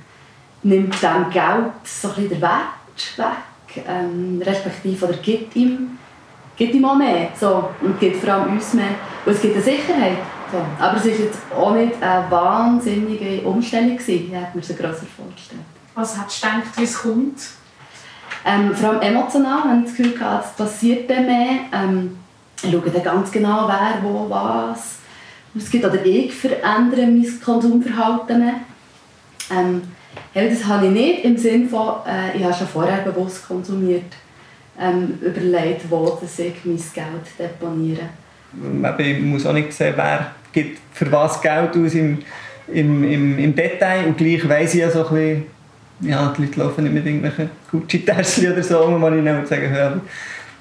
nimmt 0.62 1.02
dem 1.02 1.30
Geld 1.30 1.72
so 1.84 2.08
ein 2.08 2.14
bisschen 2.14 2.28
den 2.30 2.42
Wert 2.42 3.16
weg, 3.16 3.84
ähm, 3.86 4.42
respektive 4.44 5.06
oder 5.06 5.16
gibt 5.16 5.54
ihm, 5.56 5.98
gibt 6.56 6.74
ihm 6.74 6.84
auch 6.84 6.96
mehr 6.96 7.28
so, 7.38 7.70
und 7.80 7.98
gibt 7.98 8.22
vor 8.24 8.34
allem 8.34 8.52
uns 8.52 8.74
mehr. 8.74 8.94
Und 9.26 9.32
es 9.32 9.42
gibt 9.42 9.54
eine 9.54 9.64
Sicherheit. 9.64 10.18
So. 10.50 10.58
Aber 10.78 10.96
es 10.96 11.04
war 11.04 11.10
jetzt 11.10 11.38
auch 11.56 11.74
nicht 11.74 12.00
eine 12.00 12.30
wahnsinnige 12.30 13.42
Umstellung. 13.42 13.96
Gewesen. 13.96 14.26
Ich 14.28 14.32
hätte 14.32 14.54
mir 14.54 14.62
es 14.62 14.68
grösser 14.68 15.06
vorgestellt. 15.16 15.62
Was 15.94 16.18
hättest 16.18 16.44
du 16.44 16.48
gedacht, 16.48 16.78
wie 16.78 16.84
es 16.84 16.98
kommt? 16.98 17.40
Ähm, 18.46 18.74
vor 18.74 18.90
allem 18.90 19.00
emotional, 19.00 19.62
wenn 19.68 19.84
das 19.84 19.94
Gefühl 19.94 20.20
hatte, 20.20 20.44
es 20.44 20.56
passiert 20.56 21.08
mehr. 21.08 21.60
Ähm, 21.72 22.18
ich 22.62 22.70
schaue 22.70 22.90
dann 22.90 23.02
ganz 23.02 23.30
genau, 23.32 23.68
wer, 23.68 24.02
wo, 24.02 24.28
was. 24.28 24.98
Es 25.56 25.70
gibt 25.70 25.84
oder 25.84 26.04
ich 26.04 26.34
verändere 26.34 27.06
mein 27.06 27.26
Konsumverhalten. 27.44 28.42
Ähm, 29.50 29.82
das 30.34 30.64
habe 30.64 30.86
ich 30.86 30.92
nicht 30.92 31.24
im 31.24 31.36
Sinne 31.36 31.68
von, 31.68 31.96
äh, 32.06 32.36
ich 32.36 32.44
habe 32.44 32.54
schon 32.54 32.66
vorher 32.66 33.02
bewusst 33.02 33.46
konsumiert, 33.46 34.12
ähm, 34.80 35.18
überlegt, 35.20 35.88
wo 35.88 36.18
ich 36.22 36.54
mein 36.64 36.76
Geld 36.76 37.38
deponiere. 37.38 38.08
Ich 38.98 39.20
muss 39.20 39.46
auch 39.46 39.52
nicht 39.52 39.72
sehen, 39.72 39.94
wer 39.96 40.32
gibt 40.52 40.78
für 40.92 41.10
was 41.10 41.40
Geld 41.40 41.76
aus 41.76 41.94
im, 41.94 42.18
im, 42.68 43.04
im, 43.04 43.38
im 43.38 43.54
Detail 43.54 44.06
und 44.06 44.16
gleich 44.16 44.48
weiss 44.48 44.74
ich 44.74 44.80
ja 44.80 44.90
so 44.90 45.06
ein 45.06 45.14
bisschen, 45.14 45.42
ja, 46.00 46.34
die 46.36 46.42
Leute 46.42 46.60
laufen 46.60 46.84
nicht 46.84 46.94
mit 46.94 47.06
irgendwelchen 47.06 47.50
Gucci-Täschchen 47.70 48.52
oder 48.52 48.62
so, 48.62 48.86
wo 48.86 48.98
man 48.98 49.16
ihnen 49.18 49.46
sagen 49.46 49.70
höre, 49.70 50.00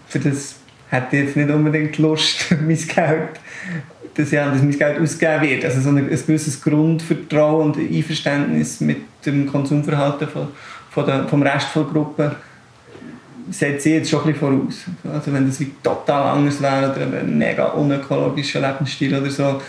für 0.08 0.20
das 0.20 0.56
hätte 0.90 1.18
ich 1.18 1.24
jetzt 1.26 1.38
nicht 1.38 1.50
unbedingt 1.50 1.98
Lust, 1.98 2.52
mein 2.62 2.78
Geld, 2.78 3.40
dass, 4.16 4.32
ja, 4.32 4.50
dass 4.50 4.62
mein 4.62 4.78
Geld 4.78 5.00
ausgegeben 5.00 5.42
wird. 5.42 5.66
Also 5.66 5.82
so 5.82 5.90
ein, 5.90 5.98
ein 5.98 6.10
gewisses 6.10 6.62
Grundvertrauen 6.62 7.72
und 7.72 7.78
Einverständnis 7.78 8.80
mit 8.80 8.98
dem 9.26 9.48
Konsumverhalten 9.48 10.28
von, 10.28 10.48
von 10.92 11.06
der, 11.06 11.28
vom 11.28 11.42
Rest 11.42 11.70
der 11.76 11.84
Gruppe 11.84 12.36
setze 13.50 13.90
ich 13.90 13.96
jetzt 13.96 14.10
schon 14.10 14.22
ein 14.22 14.34
bisschen 14.34 14.40
voraus. 14.40 14.84
Also 15.14 15.34
wenn 15.34 15.48
das 15.48 15.60
wie 15.60 15.72
total 15.82 16.38
anders 16.38 16.62
wäre 16.62 16.92
oder 16.92 17.20
ein 17.20 17.38
mega 17.38 17.66
unökologischer 17.66 18.62
Lebensstil 18.62 19.16
oder 19.16 19.30
so, 19.30 19.62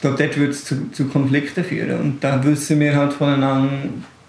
dort 0.00 0.36
würde 0.36 0.50
es 0.50 0.64
zu, 0.64 0.90
zu 0.90 1.06
Konflikten 1.06 1.64
führen. 1.64 2.00
Und 2.00 2.24
da 2.24 2.42
wissen 2.44 2.80
wir 2.80 2.96
halt 2.96 3.12
voneinander, 3.12 3.72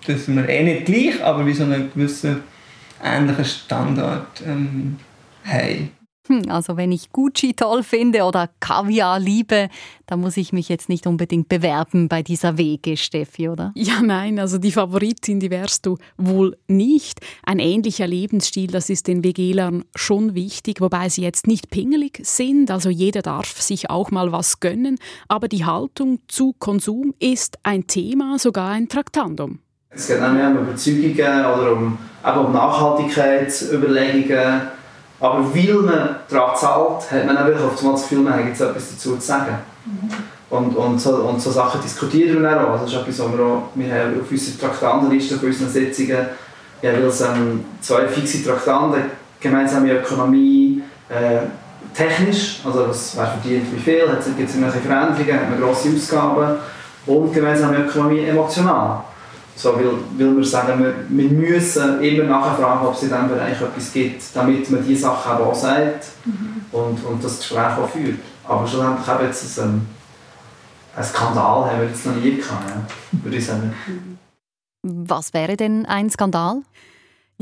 dass 0.05 0.27
wir 0.27 0.49
eh 0.49 0.63
nicht 0.63 0.85
gleich, 0.85 1.23
aber 1.23 1.45
wie 1.45 1.53
so 1.53 1.63
einen 1.63 1.91
gewissen 1.93 2.41
ähnlichen 3.03 3.45
Standard 3.45 4.41
ähm, 4.45 4.97
haben. 5.45 5.91
Hm, 6.27 6.49
also 6.49 6.75
wenn 6.77 6.91
ich 6.93 7.11
Gucci 7.11 7.53
toll 7.53 7.83
finde 7.83 8.23
oder 8.23 8.49
Kaviar 8.61 9.19
liebe, 9.19 9.67
dann 10.05 10.21
muss 10.21 10.37
ich 10.37 10.53
mich 10.53 10.69
jetzt 10.69 10.87
nicht 10.87 11.05
unbedingt 11.05 11.49
bewerben 11.49 12.07
bei 12.07 12.23
dieser 12.23 12.57
Wege, 12.57 12.95
Steffi, 12.95 13.49
oder? 13.49 13.73
Ja, 13.75 14.01
nein, 14.01 14.39
also 14.39 14.57
die 14.57 14.71
Favoritin, 14.71 15.41
die 15.41 15.51
wärst 15.51 15.85
du 15.85 15.97
wohl 16.17 16.55
nicht. 16.67 17.19
Ein 17.45 17.59
ähnlicher 17.59 18.07
Lebensstil, 18.07 18.67
das 18.67 18.89
ist 18.89 19.07
den 19.07 19.25
WGlern 19.25 19.83
schon 19.95 20.33
wichtig, 20.33 20.79
wobei 20.79 21.09
sie 21.09 21.23
jetzt 21.23 21.45
nicht 21.45 21.69
pingelig 21.69 22.21
sind, 22.23 22.71
also 22.71 22.89
jeder 22.89 23.21
darf 23.21 23.61
sich 23.61 23.89
auch 23.89 24.09
mal 24.09 24.31
was 24.31 24.61
gönnen, 24.61 24.99
aber 25.27 25.49
die 25.49 25.65
Haltung 25.65 26.19
zu 26.29 26.53
Konsum 26.57 27.13
ist 27.19 27.57
ein 27.63 27.85
Thema, 27.87 28.39
sogar 28.39 28.71
ein 28.71 28.87
Traktandum. 28.87 29.59
Es 29.89 30.07
geht 30.07 30.21
auch 30.21 30.31
mehr 30.31 30.47
um 30.49 30.59
Überzeugungen 30.59 31.45
oder 31.45 31.73
um, 31.73 31.97
eben 32.25 32.45
um 32.45 32.53
Nachhaltigkeitsüberlegungen. 32.53 34.61
Aber 35.23 35.55
weil 35.55 35.73
man 35.75 36.15
daran 36.29 36.55
zahlt, 36.57 37.09
hat 37.09 37.25
man 37.25 37.35
natürlich 37.35 37.61
auf 37.61 37.81
das 37.81 38.01
Gefühl, 38.01 38.19
man 38.19 38.33
hat 38.33 38.45
jetzt 38.45 38.59
etwas 38.59 38.89
dazu 38.91 39.15
zu 39.15 39.21
sagen. 39.21 39.55
Mhm. 39.85 40.09
Und, 40.49 40.75
und, 40.75 40.99
so, 40.99 41.15
und 41.15 41.41
so 41.41 41.49
Sachen 41.49 41.81
diskutieren 41.81 42.41
wir 42.41 42.61
auch. 42.61 42.71
Also 42.71 42.83
das 42.83 42.93
ist 42.93 42.99
etwas, 42.99 43.19
was 43.19 43.37
wir 43.37 43.45
auch 43.45 43.63
wir 43.73 43.93
haben 43.93 44.19
auf 44.19 44.29
unserer 44.29 44.59
Traktandenliste 44.59 45.37
für 45.37 45.45
unsere 45.45 45.69
Sitzungen 45.69 46.27
ja, 46.81 46.91
weil 46.91 47.03
es 47.05 47.21
ähm, 47.21 47.63
zwei 47.79 48.05
fixe 48.07 48.43
Traktanten, 48.43 49.03
gemeinsame 49.39 49.93
Ökonomie, 49.93 50.83
äh, 51.07 51.47
technisch, 51.95 52.59
also 52.65 52.89
was, 52.89 53.15
wer 53.15 53.27
verdient 53.27 53.73
wie 53.73 53.79
viel, 53.79 54.05
gibt 54.35 54.49
es 54.49 54.55
irgendwelche 54.55 54.85
Veränderungen, 54.85 55.39
hat 55.39 55.49
man 55.49 55.61
grosse 55.61 55.89
Ausgaben 55.95 56.57
und 57.05 57.33
gemeinsame 57.33 57.77
Ökonomie 57.77 58.25
emotional. 58.25 59.05
So, 59.55 59.75
weil, 59.75 59.85
weil 60.17 60.35
wir 60.37 60.43
sagen, 60.43 60.83
wir, 60.83 60.95
wir 61.07 61.29
müssen 61.29 62.01
immer 62.01 62.23
nachfragen, 62.23 62.87
ob 62.87 62.95
es 62.95 63.03
in 63.03 63.09
diesem 63.09 63.29
Bereich 63.29 63.61
etwas 63.61 63.93
gibt, 63.93 64.23
damit 64.33 64.69
man 64.69 64.85
diese 64.85 65.03
Sachen 65.03 65.33
auch 65.33 65.55
sagt 65.55 66.07
mhm. 66.25 66.65
und, 66.71 67.05
und 67.05 67.23
das 67.23 67.37
Gespräch 67.37 67.77
auch 67.77 67.89
führt. 67.89 68.19
Aber 68.43 68.67
schlussendlich 68.67 69.07
haben 69.07 69.25
jetzt 69.25 69.59
ein, 69.59 69.87
ein 70.95 71.03
Skandal 71.03 71.69
haben 71.69 71.81
wir 71.81 71.87
jetzt 71.87 72.05
noch 72.05 72.15
nie 72.15 72.37
gehabt, 72.37 72.69
ja, 72.69 73.21
würde 73.23 73.37
ich 73.37 73.45
sagen. 73.45 73.73
Was 74.81 75.33
wäre 75.33 75.55
denn 75.55 75.85
ein 75.85 76.09
Skandal? 76.09 76.61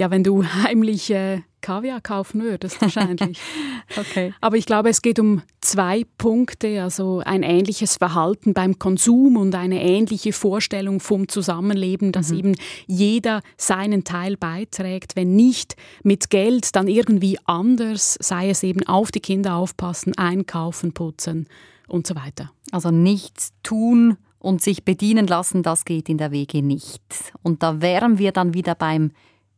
Ja, 0.01 0.09
wenn 0.09 0.23
du 0.23 0.43
heimlich 0.63 1.11
äh, 1.11 1.41
Kaviar 1.61 2.01
kaufen 2.01 2.41
würdest, 2.41 2.81
wahrscheinlich. 2.81 3.39
okay. 3.97 4.33
Aber 4.41 4.57
ich 4.57 4.65
glaube, 4.65 4.89
es 4.89 5.03
geht 5.03 5.19
um 5.19 5.43
zwei 5.61 6.07
Punkte, 6.17 6.81
also 6.81 7.21
ein 7.23 7.43
ähnliches 7.43 7.97
Verhalten 7.97 8.55
beim 8.55 8.79
Konsum 8.79 9.37
und 9.37 9.53
eine 9.53 9.79
ähnliche 9.83 10.33
Vorstellung 10.33 11.01
vom 11.01 11.27
Zusammenleben, 11.27 12.11
dass 12.11 12.31
mhm. 12.31 12.37
eben 12.39 12.55
jeder 12.87 13.43
seinen 13.57 14.03
Teil 14.03 14.37
beiträgt, 14.37 15.15
wenn 15.15 15.35
nicht 15.35 15.75
mit 16.01 16.31
Geld, 16.31 16.75
dann 16.75 16.87
irgendwie 16.87 17.37
anders, 17.45 18.17
sei 18.19 18.49
es 18.49 18.63
eben 18.63 18.87
auf 18.87 19.11
die 19.11 19.19
Kinder 19.19 19.53
aufpassen, 19.53 20.17
einkaufen, 20.17 20.93
putzen 20.93 21.47
und 21.87 22.07
so 22.07 22.15
weiter. 22.15 22.51
Also 22.71 22.89
nichts 22.89 23.51
tun 23.61 24.17
und 24.39 24.63
sich 24.63 24.83
bedienen 24.83 25.27
lassen, 25.27 25.61
das 25.61 25.85
geht 25.85 26.09
in 26.09 26.17
der 26.17 26.31
Wege 26.31 26.63
nicht. 26.63 27.03
Und 27.43 27.61
da 27.61 27.83
wären 27.83 28.17
wir 28.17 28.31
dann 28.31 28.55
wieder 28.55 28.73
beim 28.73 29.11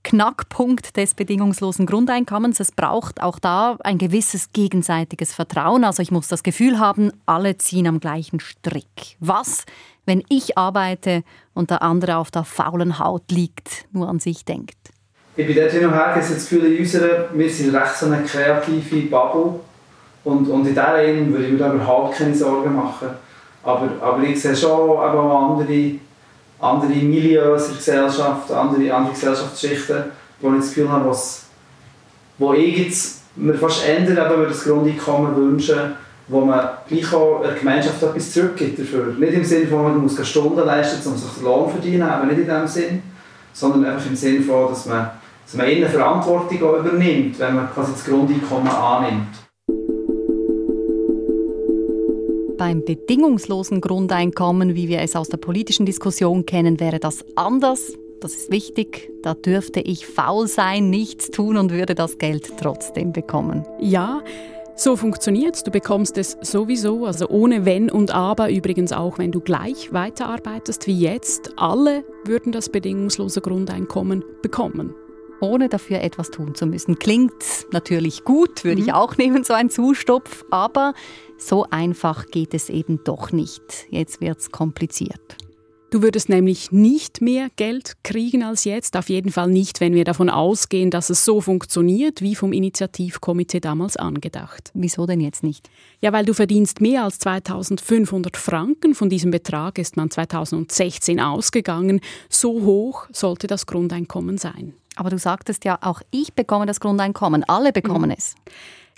Knackpunkt 0.03 0.97
des 0.97 1.15
bedingungslosen 1.15 1.85
Grundeinkommens. 1.85 2.59
Es 2.59 2.71
braucht 2.71 3.21
auch 3.21 3.39
da 3.39 3.77
ein 3.83 3.97
gewisses 3.97 4.51
gegenseitiges 4.53 5.33
Vertrauen. 5.33 5.83
Also 5.83 6.03
ich 6.03 6.11
muss 6.11 6.27
das 6.27 6.43
Gefühl 6.43 6.79
haben, 6.79 7.11
alle 7.25 7.57
ziehen 7.57 7.87
am 7.87 7.99
gleichen 7.99 8.39
Strick. 8.39 9.17
Was, 9.19 9.65
wenn 10.05 10.23
ich 10.29 10.57
arbeite 10.57 11.23
und 11.53 11.69
der 11.69 11.81
andere 11.81 12.17
auf 12.17 12.31
der 12.31 12.43
faulen 12.43 12.99
Haut 12.99 13.31
liegt, 13.31 13.85
nur 13.91 14.09
an 14.09 14.19
sich 14.19 14.45
denkt? 14.45 14.77
Ich 15.35 15.47
bin 15.47 15.55
dort 15.55 15.73
und 15.73 15.93
her, 15.93 16.13
das 16.15 16.29
Gefühl, 16.29 16.65
in 16.65 16.79
unserer, 16.79 17.29
wir 17.33 17.49
sind 17.49 17.73
recht 17.73 17.95
so 17.95 18.05
eine 18.05 18.23
kreative 18.23 19.09
Bubble 19.09 19.59
und, 20.23 20.47
und 20.47 20.61
in 20.61 20.75
dieser 20.75 21.03
Ebene 21.03 21.31
würde 21.31 21.45
ich 21.45 21.51
mir 21.53 21.57
da 21.57 21.73
überhaupt 21.73 22.17
keine 22.17 22.35
Sorgen 22.35 22.75
machen. 22.75 23.09
Aber, 23.63 23.89
aber 24.01 24.21
ich 24.23 24.39
sehe 24.39 24.55
schon 24.55 24.69
auch 24.71 25.51
andere 25.51 25.95
andere 26.63 26.93
Milieus 26.93 27.63
in 27.63 27.69
der 27.69 27.77
Gesellschaft, 27.77 28.51
andere, 28.51 28.93
andere 28.93 29.13
Gesellschaftsschichten, 29.13 30.03
wo 30.39 30.49
ich 30.51 30.59
das 30.59 30.67
Gefühl 30.69 30.89
habe, 30.89 31.09
was, 31.09 31.45
wo 32.37 32.53
ich 32.53 32.77
jetzt 32.77 33.21
mir 33.35 33.55
fast 33.55 33.87
ändern, 33.87 34.29
wenn 34.29 34.41
wir 34.41 34.47
das 34.47 34.63
Grundeinkommen 34.63 35.35
wünschen, 35.35 35.95
wo 36.27 36.41
man 36.41 36.69
gleich 36.87 37.13
auch 37.13 37.41
der 37.43 37.53
Gemeinschaft 37.53 38.01
etwas 38.01 38.31
zurückgibt 38.31 38.79
dafür. 38.79 39.13
Nicht 39.17 39.33
im 39.33 39.43
Sinne 39.43 39.67
von, 39.67 39.83
man 39.83 39.97
muss 39.97 40.27
Stunden 40.27 40.65
leisten, 40.65 41.07
um 41.09 41.17
sich 41.17 41.31
den 41.31 41.43
Lohn 41.43 41.65
zu 41.65 41.71
verdienen, 41.71 42.03
aber 42.03 42.25
nicht 42.25 42.39
in 42.39 42.47
dem 42.47 42.67
Sinn, 42.67 43.03
sondern 43.51 43.85
einfach 43.85 44.05
im 44.05 44.15
Sinne 44.15 44.41
von, 44.41 44.69
dass 44.69 44.85
man, 44.85 45.09
dass 45.45 45.55
man 45.55 45.65
eine 45.65 45.89
Verantwortung 45.89 46.57
übernimmt, 46.57 47.37
wenn 47.39 47.55
man 47.55 47.73
quasi 47.73 47.91
das 47.91 48.05
Grundeinkommen 48.05 48.71
annimmt. 48.71 49.42
Beim 52.63 52.85
bedingungslosen 52.85 53.81
Grundeinkommen, 53.81 54.73
wie 54.73 54.87
wir 54.87 55.01
es 55.01 55.17
aus 55.17 55.27
der 55.27 55.35
politischen 55.35 55.85
Diskussion 55.85 56.45
kennen, 56.45 56.79
wäre 56.79 56.97
das 56.97 57.25
anders. 57.35 57.91
Das 58.21 58.35
ist 58.35 58.51
wichtig. 58.51 59.11
Da 59.21 59.33
dürfte 59.33 59.81
ich 59.81 60.07
faul 60.07 60.47
sein, 60.47 60.89
nichts 60.89 61.29
tun 61.29 61.57
und 61.57 61.71
würde 61.71 61.93
das 61.93 62.19
Geld 62.19 62.53
trotzdem 62.57 63.11
bekommen. 63.11 63.65
Ja, 63.81 64.21
so 64.77 64.95
funktioniert 64.95 65.55
es. 65.55 65.63
Du 65.63 65.71
bekommst 65.71 66.17
es 66.17 66.37
sowieso, 66.39 67.05
also 67.05 67.27
ohne 67.27 67.65
Wenn 67.65 67.91
und 67.91 68.11
Aber, 68.11 68.49
übrigens 68.49 68.93
auch 68.93 69.17
wenn 69.17 69.33
du 69.33 69.41
gleich 69.41 69.91
weiterarbeitest 69.91 70.87
wie 70.87 70.97
jetzt. 70.97 71.51
Alle 71.57 72.05
würden 72.23 72.53
das 72.53 72.69
bedingungslose 72.69 73.41
Grundeinkommen 73.41 74.23
bekommen 74.41 74.95
ohne 75.43 75.69
dafür 75.69 76.01
etwas 76.01 76.31
tun 76.31 76.55
zu 76.55 76.65
müssen. 76.65 76.97
Klingt 76.97 77.33
natürlich 77.71 78.23
gut, 78.23 78.63
würde 78.63 78.81
mhm. 78.81 78.87
ich 78.87 78.93
auch 78.93 79.17
nehmen, 79.17 79.43
so 79.43 79.53
ein 79.53 79.69
Zustopf, 79.69 80.45
aber 80.49 80.93
so 81.37 81.67
einfach 81.69 82.27
geht 82.27 82.53
es 82.53 82.69
eben 82.69 83.03
doch 83.03 83.31
nicht. 83.31 83.87
Jetzt 83.89 84.21
wird 84.21 84.39
es 84.39 84.51
kompliziert. 84.51 85.37
Du 85.93 86.01
würdest 86.01 86.27
nämlich 86.27 86.71
nicht 86.71 87.21
mehr 87.21 87.49
Geld 87.55 87.97
kriegen 88.01 88.41
als 88.41 88.63
jetzt, 88.63 88.97
auf 88.97 89.09
jeden 89.09 89.31
Fall 89.31 89.47
nicht, 89.47 89.79
wenn 89.79 89.93
wir 89.93 90.05
davon 90.05 90.27
ausgehen, 90.27 90.89
dass 90.89 91.11
es 91.11 91.23
so 91.23 91.39
funktioniert, 91.39 92.19
wie 92.23 92.33
vom 92.33 92.51
Initiativkomitee 92.51 93.59
damals 93.59 93.95
angedacht. 93.95 94.71
Wieso 94.73 95.05
denn 95.05 95.21
jetzt 95.21 95.43
nicht? 95.43 95.69
Ja, 96.01 96.11
weil 96.11 96.25
du 96.25 96.33
verdienst 96.33 96.81
mehr 96.81 97.03
als 97.03 97.19
2500 97.19 98.37
Franken. 98.37 98.95
Von 98.95 99.09
diesem 99.09 99.29
Betrag 99.29 99.77
ist 99.77 99.95
man 99.95 100.09
2016 100.09 101.19
ausgegangen. 101.19 102.01
So 102.27 102.63
hoch 102.63 103.05
sollte 103.11 103.45
das 103.45 103.67
Grundeinkommen 103.67 104.39
sein. 104.39 104.73
Aber 104.95 105.11
du 105.11 105.19
sagtest 105.19 105.63
ja, 105.63 105.77
auch 105.79 106.01
ich 106.09 106.33
bekomme 106.33 106.65
das 106.65 106.79
Grundeinkommen. 106.79 107.43
Alle 107.43 107.71
bekommen 107.71 108.09
mhm. 108.09 108.15
es. 108.17 108.33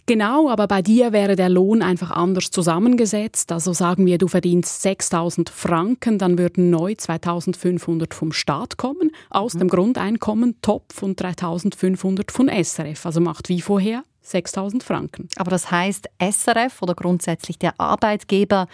Genau, 0.08 0.50
aber 0.50 0.68
bei 0.68 0.84
dir 0.84 1.14
wäre 1.14 1.36
der 1.36 1.50
Lohn 1.50 1.82
einfach 1.82 2.12
anders 2.12 2.52
zusammengesetzt. 2.52 3.52
Also 3.52 3.74
sagen 3.74 4.06
wir, 4.06 4.20
du 4.20 4.28
verdienst 4.28 4.84
6000 4.84 5.50
Franken, 5.50 6.20
dann 6.20 6.38
würden 6.38 6.70
neu 6.70 6.94
2500 6.94 8.14
vom 8.14 8.32
Staat 8.32 8.78
kommen, 8.78 9.12
aus 9.32 9.56
mhm. 9.56 9.60
dem 9.60 9.68
Grundeinkommen 9.70 10.62
Topf 10.62 11.02
und 11.02 11.20
3500 11.20 12.32
von 12.32 12.50
SRF. 12.50 13.06
Also 13.08 13.20
macht 13.20 13.50
wie 13.50 13.62
vorher 13.62 14.04
6000 14.22 14.84
Franken. 14.84 15.28
Aber 15.38 15.50
das 15.50 15.72
heißt, 15.72 16.08
SRF 16.22 16.84
oder 16.84 16.94
grundsätzlich 16.94 17.58
der 17.58 17.80
Arbeitgeber 17.80 18.68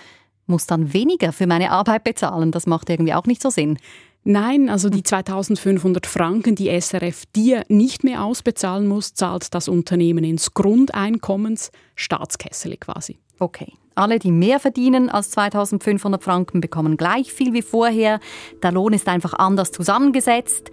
muss 0.47 0.67
dann 0.67 0.93
weniger 0.93 1.31
für 1.31 1.47
meine 1.47 1.71
Arbeit 1.71 2.03
bezahlen. 2.03 2.51
Das 2.51 2.67
macht 2.67 2.89
irgendwie 2.89 3.13
auch 3.13 3.25
nicht 3.25 3.41
so 3.41 3.49
Sinn. 3.49 3.77
Nein, 4.23 4.69
also 4.69 4.89
die 4.89 5.01
2500 5.01 6.05
Franken, 6.05 6.55
die 6.55 6.69
SRF 6.79 7.25
dir 7.35 7.63
nicht 7.69 8.03
mehr 8.03 8.23
ausbezahlen 8.23 8.87
muss, 8.87 9.15
zahlt 9.15 9.53
das 9.55 9.67
Unternehmen 9.67 10.23
ins 10.23 10.53
Grundeinkommens, 10.53 11.71
Staatskessel 11.95 12.77
quasi. 12.77 13.17
Okay. 13.39 13.73
Alle, 13.95 14.19
die 14.19 14.31
mehr 14.31 14.59
verdienen 14.59 15.09
als 15.09 15.31
2500 15.31 16.23
Franken, 16.23 16.61
bekommen 16.61 16.97
gleich 16.97 17.33
viel 17.33 17.53
wie 17.53 17.63
vorher. 17.63 18.19
Der 18.61 18.71
Lohn 18.71 18.93
ist 18.93 19.07
einfach 19.07 19.33
anders 19.33 19.71
zusammengesetzt. 19.71 20.69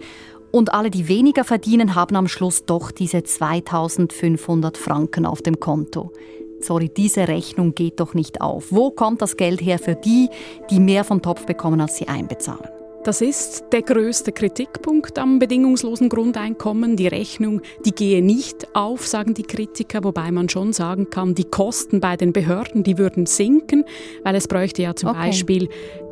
Und 0.51 0.73
alle, 0.73 0.89
die 0.89 1.07
weniger 1.07 1.43
verdienen, 1.43 1.95
haben 1.95 2.15
am 2.15 2.27
Schluss 2.27 2.65
doch 2.65 2.91
diese 2.91 3.23
2500 3.23 4.77
Franken 4.77 5.25
auf 5.25 5.41
dem 5.41 5.59
Konto. 5.59 6.13
Sorry, 6.61 6.89
diese 6.89 7.27
Rechnung 7.27 7.75
geht 7.75 7.99
doch 7.99 8.13
nicht 8.13 8.41
auf. 8.41 8.71
Wo 8.71 8.91
kommt 8.91 9.21
das 9.21 9.37
Geld 9.37 9.61
her 9.61 9.79
für 9.79 9.95
die, 9.95 10.29
die 10.69 10.79
mehr 10.79 11.03
vom 11.03 11.21
Topf 11.21 11.45
bekommen, 11.45 11.81
als 11.81 11.97
sie 11.97 12.07
einbezahlen? 12.07 12.78
Das 13.05 13.21
ist 13.21 13.63
der 13.71 13.81
größte 13.81 14.33
Kritikpunkt 14.33 15.19
am 15.19 15.39
bedingungslosen 15.39 16.09
Grundeinkommen. 16.09 16.97
Die 16.97 17.07
Rechnung, 17.07 17.61
die 17.85 17.93
gehe 17.93 18.21
nicht 18.21 18.75
auf, 18.75 19.07
sagen 19.07 19.33
die 19.33 19.43
Kritiker, 19.43 20.03
wobei 20.03 20.31
man 20.31 20.49
schon 20.49 20.73
sagen 20.73 21.09
kann, 21.09 21.33
die 21.33 21.45
Kosten 21.45 22.01
bei 22.01 22.17
den 22.17 22.33
Behörden, 22.33 22.83
die 22.83 22.97
würden 22.97 23.25
sinken, 23.25 23.85
weil 24.23 24.35
es 24.35 24.49
bräuchte 24.49 24.81
ja 24.81 24.95
zum 24.95 25.11
okay. 25.11 25.27
Beispiel 25.27 25.69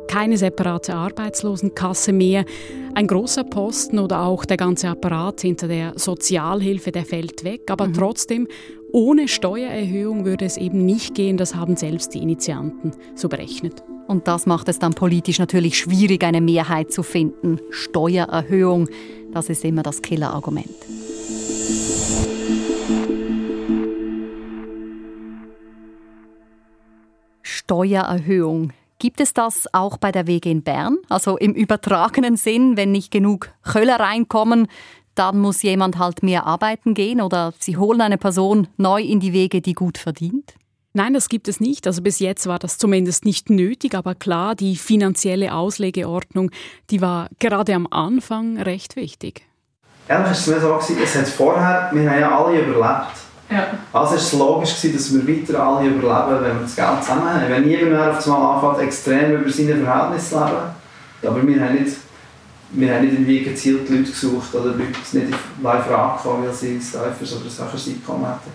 keine 0.08 0.36
separate 0.36 0.94
Arbeitslosenkasse 0.94 2.12
mehr. 2.12 2.44
Ein 2.94 3.06
großer 3.06 3.44
Posten 3.44 4.00
oder 4.00 4.22
auch 4.22 4.44
der 4.44 4.56
ganze 4.56 4.88
Apparat 4.88 5.42
hinter 5.42 5.68
der 5.68 5.92
Sozialhilfe, 5.96 6.90
der 6.90 7.04
fällt 7.04 7.44
weg. 7.44 7.70
Aber 7.70 7.86
mhm. 7.86 7.94
trotzdem, 7.94 8.48
ohne 8.92 9.28
Steuererhöhung 9.28 10.24
würde 10.24 10.46
es 10.46 10.56
eben 10.56 10.84
nicht 10.84 11.14
gehen. 11.14 11.36
Das 11.36 11.54
haben 11.54 11.76
selbst 11.76 12.14
die 12.14 12.18
Initianten 12.18 12.92
so 13.14 13.28
berechnet. 13.28 13.84
Und 14.08 14.26
das 14.26 14.46
macht 14.46 14.68
es 14.68 14.78
dann 14.78 14.94
politisch 14.94 15.38
natürlich 15.38 15.78
schwierig, 15.78 16.24
eine 16.24 16.40
Mehrheit 16.40 16.90
zu 16.90 17.02
finden. 17.02 17.60
Steuererhöhung, 17.70 18.88
das 19.32 19.50
ist 19.50 19.64
immer 19.64 19.82
das 19.82 20.02
Killerargument. 20.02 20.74
Steuererhöhung. 27.42 28.72
Gibt 28.98 29.20
es 29.20 29.32
das 29.32 29.72
auch 29.72 29.96
bei 29.96 30.10
der 30.10 30.26
WG 30.26 30.50
in 30.50 30.62
Bern? 30.62 30.98
Also 31.08 31.36
im 31.36 31.52
übertragenen 31.52 32.36
Sinn, 32.36 32.76
wenn 32.76 32.90
nicht 32.90 33.12
genug 33.12 33.50
Köller 33.62 34.00
reinkommen, 34.00 34.66
dann 35.14 35.38
muss 35.38 35.62
jemand 35.62 35.98
halt 35.98 36.22
mehr 36.22 36.46
arbeiten 36.46 36.94
gehen 36.94 37.20
oder 37.20 37.52
sie 37.58 37.76
holen 37.76 38.00
eine 38.00 38.18
Person 38.18 38.68
neu 38.76 39.00
in 39.00 39.20
die 39.20 39.32
Wege, 39.32 39.60
die 39.60 39.74
gut 39.74 39.98
verdient? 39.98 40.54
Nein, 40.94 41.14
das 41.14 41.28
gibt 41.28 41.46
es 41.46 41.60
nicht. 41.60 41.86
Also 41.86 42.02
bis 42.02 42.18
jetzt 42.18 42.48
war 42.48 42.58
das 42.58 42.76
zumindest 42.78 43.24
nicht 43.24 43.50
nötig, 43.50 43.94
aber 43.94 44.16
klar, 44.16 44.56
die 44.56 44.74
finanzielle 44.74 45.54
Auslegeordnung, 45.54 46.50
die 46.90 47.00
war 47.00 47.28
gerade 47.38 47.74
am 47.74 47.86
Anfang 47.88 48.60
recht 48.60 48.96
wichtig. 48.96 49.46
Ehrlich 50.08 50.24
war 50.24 50.32
es 50.32 50.46
mir 50.46 50.60
so, 50.60 51.02
es 51.02 51.14
hat 51.14 51.28
vorher, 51.28 51.90
wir 51.92 52.10
haben 52.10 52.20
ja 52.20 52.36
alle 52.36 52.60
überlebt. 52.60 53.27
Ja. 53.50 53.66
Also 53.92 54.12
war 54.12 54.18
es 54.18 54.32
logisch, 54.34 54.74
dass 54.92 55.14
wir 55.14 55.26
weiter 55.26 55.62
alle 55.62 55.88
überleben, 55.88 56.44
wenn 56.44 56.54
wir 56.56 56.62
das 56.62 56.76
Geld 56.76 57.02
zusammen 57.02 57.30
haben. 57.30 57.48
Wenn 57.48 57.64
niemand 57.64 58.16
auf 58.16 58.26
einmal 58.26 58.56
anfängt, 58.56 58.88
extrem 58.88 59.40
über 59.40 59.50
seine 59.50 59.76
Verhältnisse 59.76 60.28
zu 60.30 60.44
leben. 60.44 60.56
Aber 61.22 61.46
wir 61.46 61.64
haben 61.64 61.74
nicht, 61.74 61.96
wir 62.72 62.94
haben 62.94 63.04
nicht 63.04 63.14
irgendwie 63.14 63.44
gezielt 63.44 63.88
Leute 63.88 64.02
gesucht 64.02 64.54
oder 64.54 64.72
Leute 64.72 64.84
nicht 65.12 65.38
live 65.62 65.90
angekommen, 65.90 66.44
weil 66.44 66.52
sie 66.52 66.74
ein 66.74 66.80
tieferes 66.80 67.32
oder 67.32 67.44
ein 67.46 67.66
höheres 67.66 67.88
Einkommen 67.88 68.26
hatten. 68.26 68.50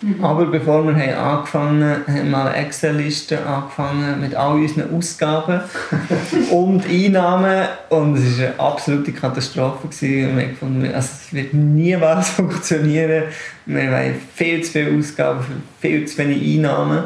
Mhm. 0.00 0.24
Aber 0.24 0.46
bevor 0.46 0.84
wir 0.84 0.94
haben 0.94 1.36
angefangen 1.36 1.82
haben, 1.82 2.06
haben 2.06 2.30
wir 2.30 2.44
eine 2.44 2.56
Excel-Liste 2.56 3.44
angefangen 3.46 4.20
mit 4.20 4.34
all 4.34 4.54
unseren 4.54 4.94
Ausgaben 4.94 5.60
und 6.50 6.84
Einnahmen. 6.86 7.68
Und 7.88 8.16
es 8.16 8.38
war 8.38 8.46
eine 8.46 8.60
absolute 8.60 9.12
Katastrophe. 9.12 9.88
Gewesen. 9.88 10.36
Wir 10.36 10.48
gefunden, 10.48 10.86
also 10.86 10.98
es 10.98 11.32
wird 11.32 11.54
nie 11.54 11.96
was 11.98 12.28
funktionieren. 12.30 13.24
Wir 13.66 13.90
haben 13.90 14.14
viel 14.34 14.62
zu 14.62 14.72
viele 14.72 14.98
Ausgaben 14.98 15.40
für 15.40 15.52
viel 15.80 16.06
zu 16.06 16.18
wenig 16.18 16.56
Einnahmen. 16.56 17.04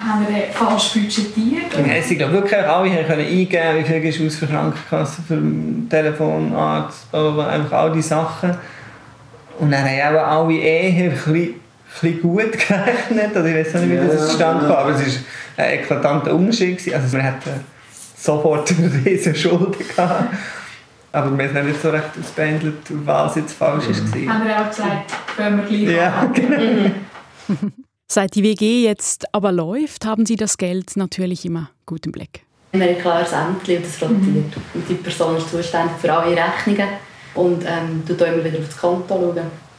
Haben 0.00 0.26
wir 0.28 0.44
falsch 0.52 0.94
budgetiert? 0.94 1.86
Ja, 1.86 1.92
es 1.92 2.08
sind 2.08 2.20
wirklich 2.20 2.58
alle 2.58 3.04
können 3.04 3.20
eingeben, 3.20 3.78
wie 3.78 3.84
viel 3.84 4.04
ist 4.04 4.20
aus 4.22 4.36
für 4.36 4.46
Krankenkasse, 4.46 5.20
für 5.20 5.38
Telefonarzt, 5.90 7.14
einfach 7.14 7.72
all 7.72 7.92
diese 7.92 8.08
Sachen. 8.08 8.56
Und 9.58 9.70
dann 9.70 9.84
haben 9.84 10.16
auch 10.16 10.46
alle 10.46 10.58
eher 10.58 11.04
ein 11.04 11.10
bisschen 11.10 11.59
bisschen 12.00 12.22
gut 12.22 12.52
gerechnet. 12.68 13.36
Also 13.36 13.48
ich 13.48 13.54
weiß 13.54 13.74
nicht, 13.74 13.90
wie 13.90 13.96
das 13.96 14.28
zustande 14.28 14.66
kam, 14.66 14.76
aber 14.76 14.90
es 14.90 15.00
war 15.56 15.64
ein 15.64 15.78
eklatanter 15.78 16.34
Unterschied. 16.34 16.94
Also 16.94 17.16
wir 17.16 17.22
hatten 17.22 17.64
sofort 18.16 18.72
eine 18.78 19.04
riesige 19.04 19.36
Schulden 19.36 19.76
gehabt. 19.78 20.34
Aber 21.12 21.36
wir 21.36 21.52
haben 21.52 21.66
nicht 21.66 21.82
so 21.82 21.90
recht 21.90 22.10
ausbehandelt, 22.20 22.76
was 23.04 23.34
jetzt 23.34 23.54
falsch 23.54 23.88
mhm. 23.88 24.26
war. 24.26 24.34
Haben 24.34 24.46
wir 24.46 24.60
auch 24.60 24.68
gesagt, 24.68 25.12
können 25.36 25.58
wir 25.58 25.64
gleich 25.64 25.96
Ja, 25.96 26.24
genau. 26.26 26.90
Seit 28.12 28.34
die 28.34 28.42
WG 28.42 28.84
jetzt 28.84 29.26
aber 29.32 29.52
läuft, 29.52 30.04
haben 30.04 30.26
Sie 30.26 30.36
das 30.36 30.58
Geld 30.58 30.96
natürlich 30.96 31.44
immer 31.44 31.70
gut 31.86 32.06
im 32.06 32.12
Blick. 32.12 32.44
Wir 32.72 32.82
haben 32.82 32.94
ein 32.96 33.00
klares 33.00 33.32
Ämtchen 33.32 33.76
und 33.78 33.86
das 33.86 34.02
rotiert. 34.02 34.20
Mhm. 34.24 34.52
Und 34.74 34.88
die 34.88 34.94
Person 34.94 35.36
ist 35.36 35.50
zuständig 35.50 35.96
für 36.00 36.12
alle 36.12 36.36
Rechnungen 36.36 36.88
und 37.34 37.64
ähm, 37.64 38.02
tut 38.06 38.20
immer 38.20 38.44
wieder 38.44 38.58
auf 38.58 38.66
das 38.66 38.78
Konto 38.78 39.32
schauen. 39.34 39.69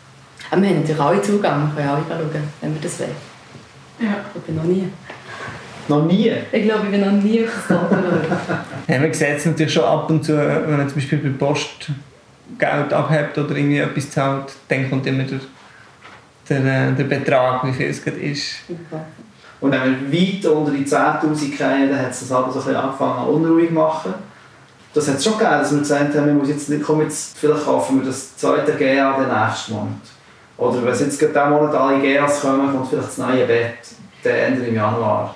Aber 0.51 0.61
wir 0.61 0.69
haben 0.69 0.81
natürlich 0.81 1.01
alle 1.01 1.21
Zugang, 1.21 1.71
wir 1.73 1.81
können 1.81 1.89
alle 1.89 2.03
schauen, 2.07 2.43
wenn 2.59 2.73
wir 2.73 2.81
das 2.81 2.99
wollen. 2.99 3.09
Ja. 3.99 4.17
Ich 4.35 4.41
bin 4.41 4.55
noch 4.57 4.63
nie. 4.63 4.87
Noch 5.87 6.05
nie? 6.05 6.31
Ich 6.51 6.63
glaube, 6.63 6.85
ich 6.85 6.91
bin 6.91 7.01
noch 7.01 7.23
nie 7.23 7.45
auf 7.45 7.67
das 7.67 8.99
Man 8.99 9.13
sieht 9.13 9.37
es 9.37 9.45
natürlich 9.45 9.73
schon 9.73 9.85
ab 9.85 10.09
und 10.09 10.23
zu, 10.23 10.37
wenn 10.37 10.77
man 10.77 10.89
zum 10.89 10.95
Beispiel 10.95 11.19
bei 11.19 11.45
Post 11.45 11.91
Geld 12.59 12.93
abhebt 12.93 13.37
oder 13.37 13.55
irgendwie 13.55 13.79
etwas 13.79 14.11
zahlt, 14.11 14.53
dann 14.67 14.89
kommt 14.89 15.07
immer 15.07 15.23
der, 15.23 15.39
der, 16.49 16.89
äh, 16.89 16.93
der 16.95 17.03
Betrag, 17.05 17.65
wie 17.65 17.71
viel 17.71 17.89
es 17.89 18.03
gerade 18.03 18.19
ist. 18.19 18.55
Okay. 18.67 19.01
Und 19.61 19.71
wenn 19.71 20.11
wir 20.11 20.19
weit 20.19 20.45
unter 20.45 20.71
die 20.71 20.83
10'000 20.83 21.55
kriegen, 21.55 21.89
dann 21.89 21.99
hat 21.99 22.11
es 22.11 22.21
das 22.21 22.31
aber 22.31 22.51
so 22.51 22.59
ein 22.59 22.65
bisschen 22.65 22.75
angefangen 22.75 23.29
unruhig 23.29 23.69
zu 23.69 23.73
machen. 23.73 24.13
Das 24.93 25.07
hat 25.07 25.15
es 25.15 25.23
schon 25.23 25.37
gegeben, 25.37 25.51
dass 25.51 25.71
wir 25.71 25.79
gesagt 25.79 26.15
haben, 26.15 26.25
wir 26.25 26.33
müssen 26.33 26.51
jetzt 26.51 26.69
nicht, 26.69 26.83
komm 26.83 27.01
jetzt, 27.01 27.37
vielleicht 27.37 27.63
kaufen 27.63 28.01
wir 28.01 28.07
das 28.07 28.35
zweite 28.35 28.73
GA 28.73 29.17
den 29.17 29.29
nächsten 29.29 29.73
Monat. 29.73 30.01
Oder 30.61 30.85
wenn 30.85 30.93
jetzt 30.93 31.19
gerade 31.19 31.33
diesen 31.33 31.49
Monat 31.49 31.73
alle 31.73 31.99
GEAs 32.01 32.41
kommen, 32.41 32.71
kommt 32.71 32.87
vielleicht 32.87 33.07
das 33.07 33.17
neue 33.17 33.47
Bett, 33.47 33.79
der 34.23 34.47
Ende 34.47 34.67
im 34.67 34.75
Januar. 34.75 35.35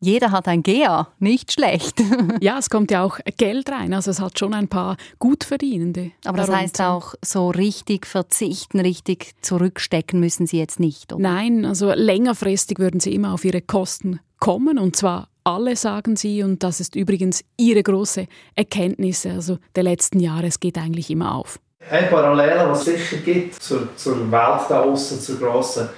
Jeder 0.00 0.30
hat 0.32 0.48
ein 0.48 0.62
GEA, 0.62 1.08
nicht 1.18 1.52
schlecht. 1.52 2.02
ja, 2.40 2.58
es 2.58 2.70
kommt 2.70 2.90
ja 2.90 3.04
auch 3.04 3.18
Geld 3.36 3.70
rein, 3.70 3.92
also 3.92 4.10
es 4.10 4.18
hat 4.18 4.38
schon 4.38 4.54
ein 4.54 4.68
paar 4.68 4.96
Gutverdienende. 5.18 6.12
Aber 6.24 6.38
das 6.38 6.50
heißt 6.50 6.80
auch, 6.80 7.14
so 7.22 7.50
richtig 7.50 8.06
verzichten, 8.06 8.80
richtig 8.80 9.32
zurückstecken 9.42 10.18
müssen 10.18 10.46
Sie 10.46 10.58
jetzt 10.58 10.80
nicht, 10.80 11.12
oder? 11.12 11.22
Nein, 11.22 11.66
also 11.66 11.92
längerfristig 11.92 12.78
würden 12.78 12.98
Sie 12.98 13.14
immer 13.14 13.34
auf 13.34 13.44
Ihre 13.44 13.60
Kosten 13.60 14.20
kommen 14.40 14.78
und 14.78 14.96
zwar 14.96 15.28
alle, 15.44 15.76
sagen 15.76 16.16
Sie, 16.16 16.42
und 16.42 16.62
das 16.62 16.80
ist 16.80 16.96
übrigens 16.96 17.44
Ihre 17.58 17.82
große 17.82 18.26
Erkenntnis 18.54 19.26
also 19.26 19.58
der 19.76 19.82
letzten 19.82 20.18
Jahre, 20.18 20.46
es 20.46 20.60
geht 20.60 20.78
eigentlich 20.78 21.10
immer 21.10 21.34
auf. 21.34 21.60
Eine 21.90 22.06
Parallele, 22.06 22.64
die 22.66 22.72
es 22.72 22.84
sicher 22.84 23.16
gibt 23.18 23.62
zur, 23.62 23.94
zur 23.96 24.30
Welt 24.30 24.60
da 24.68 24.80
außen, 24.80 25.20
zur 25.20 25.38
grossen, 25.38 25.88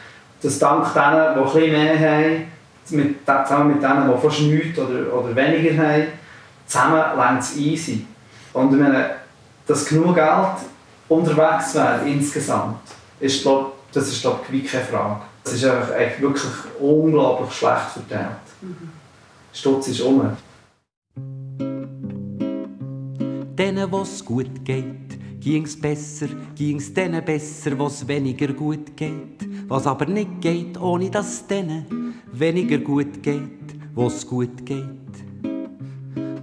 dass 0.42 0.58
dank 0.58 0.92
denen, 0.92 1.35
die 1.35 1.40
ein 1.40 1.44
bisschen 1.44 1.72
mehr 1.72 1.98
haben, 1.98 2.52
mit, 2.90 3.26
zusammen 3.26 3.74
mit 3.74 3.82
denen, 3.82 4.11
die 4.11 4.20
fast 4.20 4.40
nichts 4.40 4.78
oder, 4.78 5.12
oder 5.14 5.37
weniger 5.37 5.82
haben, 5.82 6.06
zusammen 6.66 7.02
längt 7.16 7.40
es 7.42 7.56
easy. 7.56 8.06
Und 8.52 8.72
ich 8.72 8.80
meine, 8.80 9.11
dass 9.66 9.87
genug 9.87 10.14
Geld 10.14 10.56
unterwegs 11.08 11.74
wäre 11.74 12.06
insgesamt, 12.06 12.80
ist, 13.20 13.42
glaub, 13.42 13.76
das 13.92 14.08
ist 14.08 14.22
glaube 14.22 14.40
ich 14.52 14.70
keine 14.70 14.85
Frage. 14.85 15.20
Es 15.44 15.52
ist 15.54 15.64
einfach 15.64 16.20
wirklich 16.20 16.52
unglaublich 16.80 17.52
schlecht 17.52 17.90
verteilt. 17.92 18.30
Mhm. 18.62 18.90
Stutz 19.52 19.88
ist 19.88 20.00
um. 20.00 20.37
Denen, 23.56 23.92
was 23.92 24.24
gut 24.24 24.64
geht, 24.64 25.23
ging's 25.44 25.76
besser, 25.76 26.28
ging's 26.57 26.92
denen 26.94 27.22
besser, 27.22 27.78
was 27.78 28.09
weniger 28.09 28.52
gut 28.54 28.96
geht. 28.96 29.46
Was 29.68 29.87
aber 29.87 30.07
nicht 30.07 30.40
geht, 30.40 30.80
ohne 30.80 31.11
dass 31.11 31.46
denen 31.46 32.14
weniger 32.33 32.78
gut 32.78 33.22
geht, 33.22 33.76
was 33.94 34.26
gut 34.26 34.64
geht. 34.64 34.88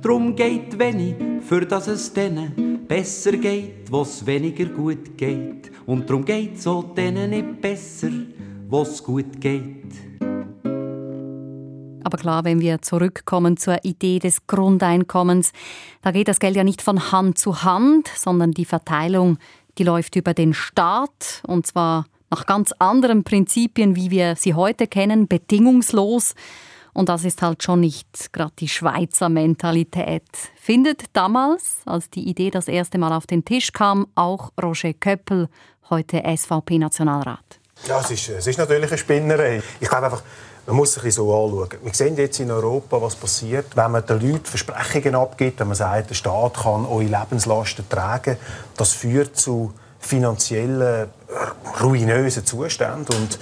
Drum 0.03 0.35
geht 0.35 0.77
wenig, 0.77 1.15
für 1.41 1.65
dass 1.65 1.87
es 1.87 2.13
denen 2.13 2.85
besser 2.87 3.31
geht, 3.33 3.91
was 3.91 4.23
weniger 4.25 4.65
gut 4.65 5.17
geht. 5.17 5.71
Und 5.87 6.07
drum 6.07 6.23
geht's 6.23 6.67
auch 6.67 6.93
denen 6.93 7.31
nicht 7.31 7.59
besser, 7.59 8.11
was 8.69 9.03
gut 9.03 9.41
geht. 9.41 10.10
Aber 12.03 12.17
klar, 12.17 12.43
wenn 12.43 12.59
wir 12.59 12.81
zurückkommen 12.81 13.57
zur 13.57 13.83
Idee 13.83 14.19
des 14.19 14.47
Grundeinkommens, 14.47 15.51
da 16.01 16.11
geht 16.11 16.27
das 16.27 16.39
Geld 16.39 16.55
ja 16.55 16.63
nicht 16.63 16.81
von 16.81 17.11
Hand 17.11 17.37
zu 17.37 17.63
Hand, 17.63 18.07
sondern 18.07 18.51
die 18.51 18.65
Verteilung, 18.65 19.37
die 19.77 19.83
läuft 19.83 20.15
über 20.15 20.33
den 20.33 20.53
Staat 20.53 21.41
und 21.47 21.65
zwar 21.67 22.05
nach 22.29 22.45
ganz 22.45 22.71
anderen 22.79 23.23
Prinzipien, 23.23 23.95
wie 23.95 24.09
wir 24.09 24.35
sie 24.35 24.53
heute 24.53 24.87
kennen, 24.87 25.27
bedingungslos. 25.27 26.33
Und 26.93 27.09
das 27.09 27.23
ist 27.23 27.41
halt 27.41 27.63
schon 27.63 27.81
nicht 27.81 28.33
gerade 28.33 28.53
die 28.59 28.67
Schweizer 28.67 29.29
Mentalität. 29.29 30.23
Findet 30.55 31.05
damals, 31.13 31.81
als 31.85 32.09
die 32.09 32.27
Idee 32.27 32.49
das 32.49 32.67
erste 32.67 32.97
Mal 32.97 33.13
auf 33.13 33.27
den 33.27 33.45
Tisch 33.45 33.71
kam, 33.71 34.07
auch 34.15 34.51
Roger 34.61 34.93
Köppel, 34.93 35.47
heute 35.89 36.23
SVP-Nationalrat. 36.25 37.60
Ja, 37.87 37.99
es 37.99 38.11
ist, 38.11 38.29
es 38.29 38.47
ist 38.47 38.59
natürlich 38.59 38.89
eine 38.89 38.97
Spinnerei. 38.97 39.61
Ich 39.79 39.89
glaube 39.89 40.05
einfach, 40.05 40.21
man 40.67 40.75
muss 40.75 40.93
sich 40.93 41.15
so 41.15 41.33
anschauen. 41.33 41.69
Wir 41.83 41.93
sehen 41.93 42.15
jetzt 42.15 42.39
in 42.39 42.51
Europa, 42.51 43.01
was 43.01 43.15
passiert, 43.15 43.75
wenn 43.75 43.91
man 43.91 44.05
den 44.05 44.19
Leuten 44.19 44.45
Versprechungen 44.45 45.15
abgibt, 45.15 45.59
wenn 45.59 45.67
man 45.67 45.75
sagt, 45.75 46.11
der 46.11 46.15
Staat 46.15 46.53
kann 46.61 46.85
eure 46.85 47.03
Lebenslasten 47.03 47.89
tragen. 47.89 48.37
Das 48.77 48.93
führt 48.93 49.35
zu 49.35 49.73
finanziellen, 49.99 51.09
ruinösen 51.81 52.45
Zuständen. 52.45 53.15
Und 53.15 53.39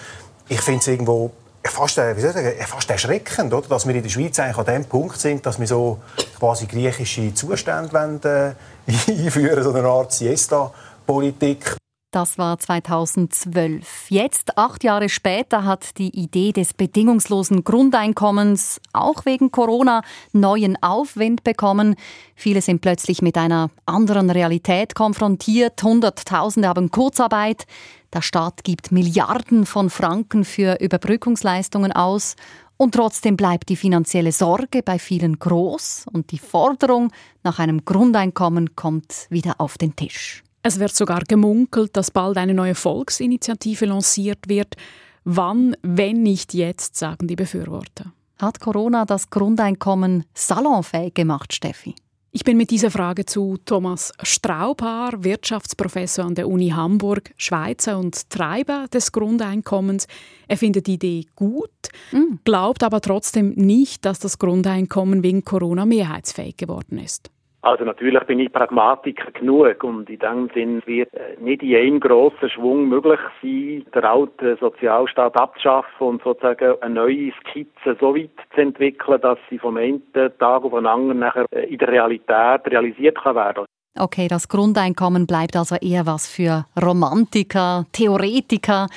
ich 0.48 0.62
finde 0.62 0.80
es 0.80 0.88
irgendwo 0.88 1.32
fast, 1.64 1.98
äh, 1.98 2.16
wie 2.16 2.22
soll 2.22 2.30
ich 2.30 2.36
sagen, 2.36 2.54
fast 2.66 2.90
erschreckend, 2.90 3.54
oder? 3.54 3.68
dass 3.68 3.86
wir 3.86 3.96
in 3.96 4.04
der 4.04 4.10
Schweiz 4.10 4.40
eigentlich 4.40 4.58
an 4.58 4.66
dem 4.66 4.86
Punkt 4.86 5.20
sind, 5.20 5.46
dass 5.46 5.60
wir 5.60 5.68
so 5.68 6.00
quasi 6.38 6.66
griechische 6.66 7.34
Zustände 7.34 7.92
wollen, 7.92 8.22
äh, 8.24 8.54
einführen, 9.12 9.64
so 9.64 9.74
eine 9.74 9.88
Art 9.88 10.14
Siesta-Politik. 10.14 11.76
Das 12.12 12.40
war 12.40 12.58
2012. 12.58 14.10
Jetzt, 14.10 14.58
acht 14.58 14.84
Jahre 14.84 15.10
später, 15.10 15.64
hat 15.64 16.00
die 16.00 16.10
Idee 16.20 16.52
des 16.52 16.74
bedingungslosen 16.74 17.64
Grundeinkommens 17.64 18.82
auch 18.94 19.26
wegen 19.26 19.52
Corona 19.52 20.02
neuen 20.34 20.82
Aufwind 20.82 21.44
bekommen. 21.44 21.96
Viele 22.34 22.64
sind 22.64 22.82
plötzlich 22.82 23.22
mit 23.22 23.38
einer 23.38 23.70
anderen 23.86 24.32
Realität 24.32 24.96
konfrontiert. 24.96 25.84
Hunderttausende 25.84 26.68
haben 26.68 26.90
Kurzarbeit. 26.90 27.68
Der 28.12 28.24
Staat 28.24 28.64
gibt 28.64 28.92
Milliarden 28.92 29.68
von 29.68 29.92
Franken 29.92 30.46
für 30.46 30.82
Überbrückungsleistungen 30.82 31.92
aus. 31.92 32.36
Und 32.76 32.96
trotzdem 32.96 33.38
bleibt 33.38 33.70
die 33.70 33.76
finanzielle 33.76 34.32
Sorge 34.32 34.82
bei 34.82 34.98
vielen 34.98 35.38
groß 35.38 36.08
und 36.12 36.32
die 36.32 36.40
Forderung 36.40 37.12
nach 37.44 37.60
einem 37.60 37.86
Grundeinkommen 37.86 38.76
kommt 38.76 39.28
wieder 39.30 39.56
auf 39.60 39.78
den 39.78 39.96
Tisch. 39.96 40.44
Es 40.62 40.80
wird 40.80 40.94
sogar 40.94 41.22
gemunkelt, 41.22 41.96
dass 41.96 42.12
bald 42.12 42.38
eine 42.38 42.54
neue 42.54 42.76
Volksinitiative 42.76 43.86
lanciert 43.86 44.50
wird. 44.50 44.76
Wann, 45.24 45.76
wenn 45.82 46.22
nicht 46.22 46.54
jetzt, 46.54 46.98
sagen 46.98 47.28
die 47.28 47.36
Befürworter. 47.36 48.14
Hat 48.38 48.60
Corona 48.60 49.06
das 49.06 49.30
Grundeinkommen 49.30 50.26
salonfähig 50.34 51.14
gemacht, 51.14 51.54
Steffi? 51.54 51.96
Ich 52.32 52.44
bin 52.44 52.58
mit 52.58 52.70
dieser 52.70 52.92
Frage 52.92 53.26
zu 53.26 53.58
Thomas 53.66 54.14
Straubhaar, 54.22 55.24
Wirtschaftsprofessor 55.24 56.26
an 56.26 56.36
der 56.36 56.48
Uni 56.48 56.70
Hamburg, 56.70 57.34
Schweizer 57.38 57.98
und 57.98 58.30
Treiber 58.30 58.86
des 58.94 59.12
Grundeinkommens. 59.12 60.08
Er 60.48 60.58
findet 60.58 60.86
die 60.86 60.94
Idee 60.94 61.26
gut, 61.36 61.72
mhm. 62.12 62.40
glaubt 62.44 62.84
aber 62.84 63.02
trotzdem 63.02 63.54
nicht, 63.56 64.06
dass 64.06 64.20
das 64.20 64.38
Grundeinkommen 64.38 65.24
wegen 65.24 65.44
Corona 65.44 65.86
mehrheitsfähig 65.86 66.56
geworden 66.56 67.00
ist. 67.00 67.32
Also 67.62 67.84
natürlich 67.84 68.24
bin 68.24 68.40
ich 68.40 68.54
Pragmatiker 68.54 69.32
genug 69.32 69.84
und 69.84 70.10
in 70.10 70.20
dem 70.20 70.50
Sinn 70.54 70.82
wird 70.86 71.14
äh, 71.14 71.36
nicht 71.42 71.62
in 71.62 71.76
einem 71.76 72.00
grossen 72.00 72.50
Schwung 72.50 72.88
möglich 72.88 73.20
sein, 73.42 73.86
den 73.94 74.04
alten 74.06 74.58
Sozialstaat 74.58 75.36
abzuschaffen 75.36 76.08
und 76.08 76.24
sozusagen 76.24 76.82
eine 76.82 76.94
neue 76.94 77.34
Skizze 77.42 77.98
so 78.00 78.16
weit 78.16 78.30
zu 78.56 78.62
entwickeln, 78.62 79.20
dass 79.22 79.38
sie 79.50 79.60
vom 79.60 79.76
einen 79.76 80.02
Tag 80.14 80.64
auf 80.64 80.72
den 80.72 80.86
anderen 80.86 81.20
nachher 81.20 81.46
äh, 81.52 81.66
in 81.66 81.78
der 81.80 81.90
Realität 81.90 82.62
realisiert 82.66 83.18
kann 83.22 83.36
werden. 83.36 83.66
Okay, 83.98 84.30
das 84.30 84.48
Grundeinkommen 84.48 85.28
bleibt 85.28 85.58
also 85.58 85.76
eher 85.76 86.06
was 86.06 86.30
für 86.30 86.66
Romantiker, 86.82 87.86
Theoretiker. 87.92 88.88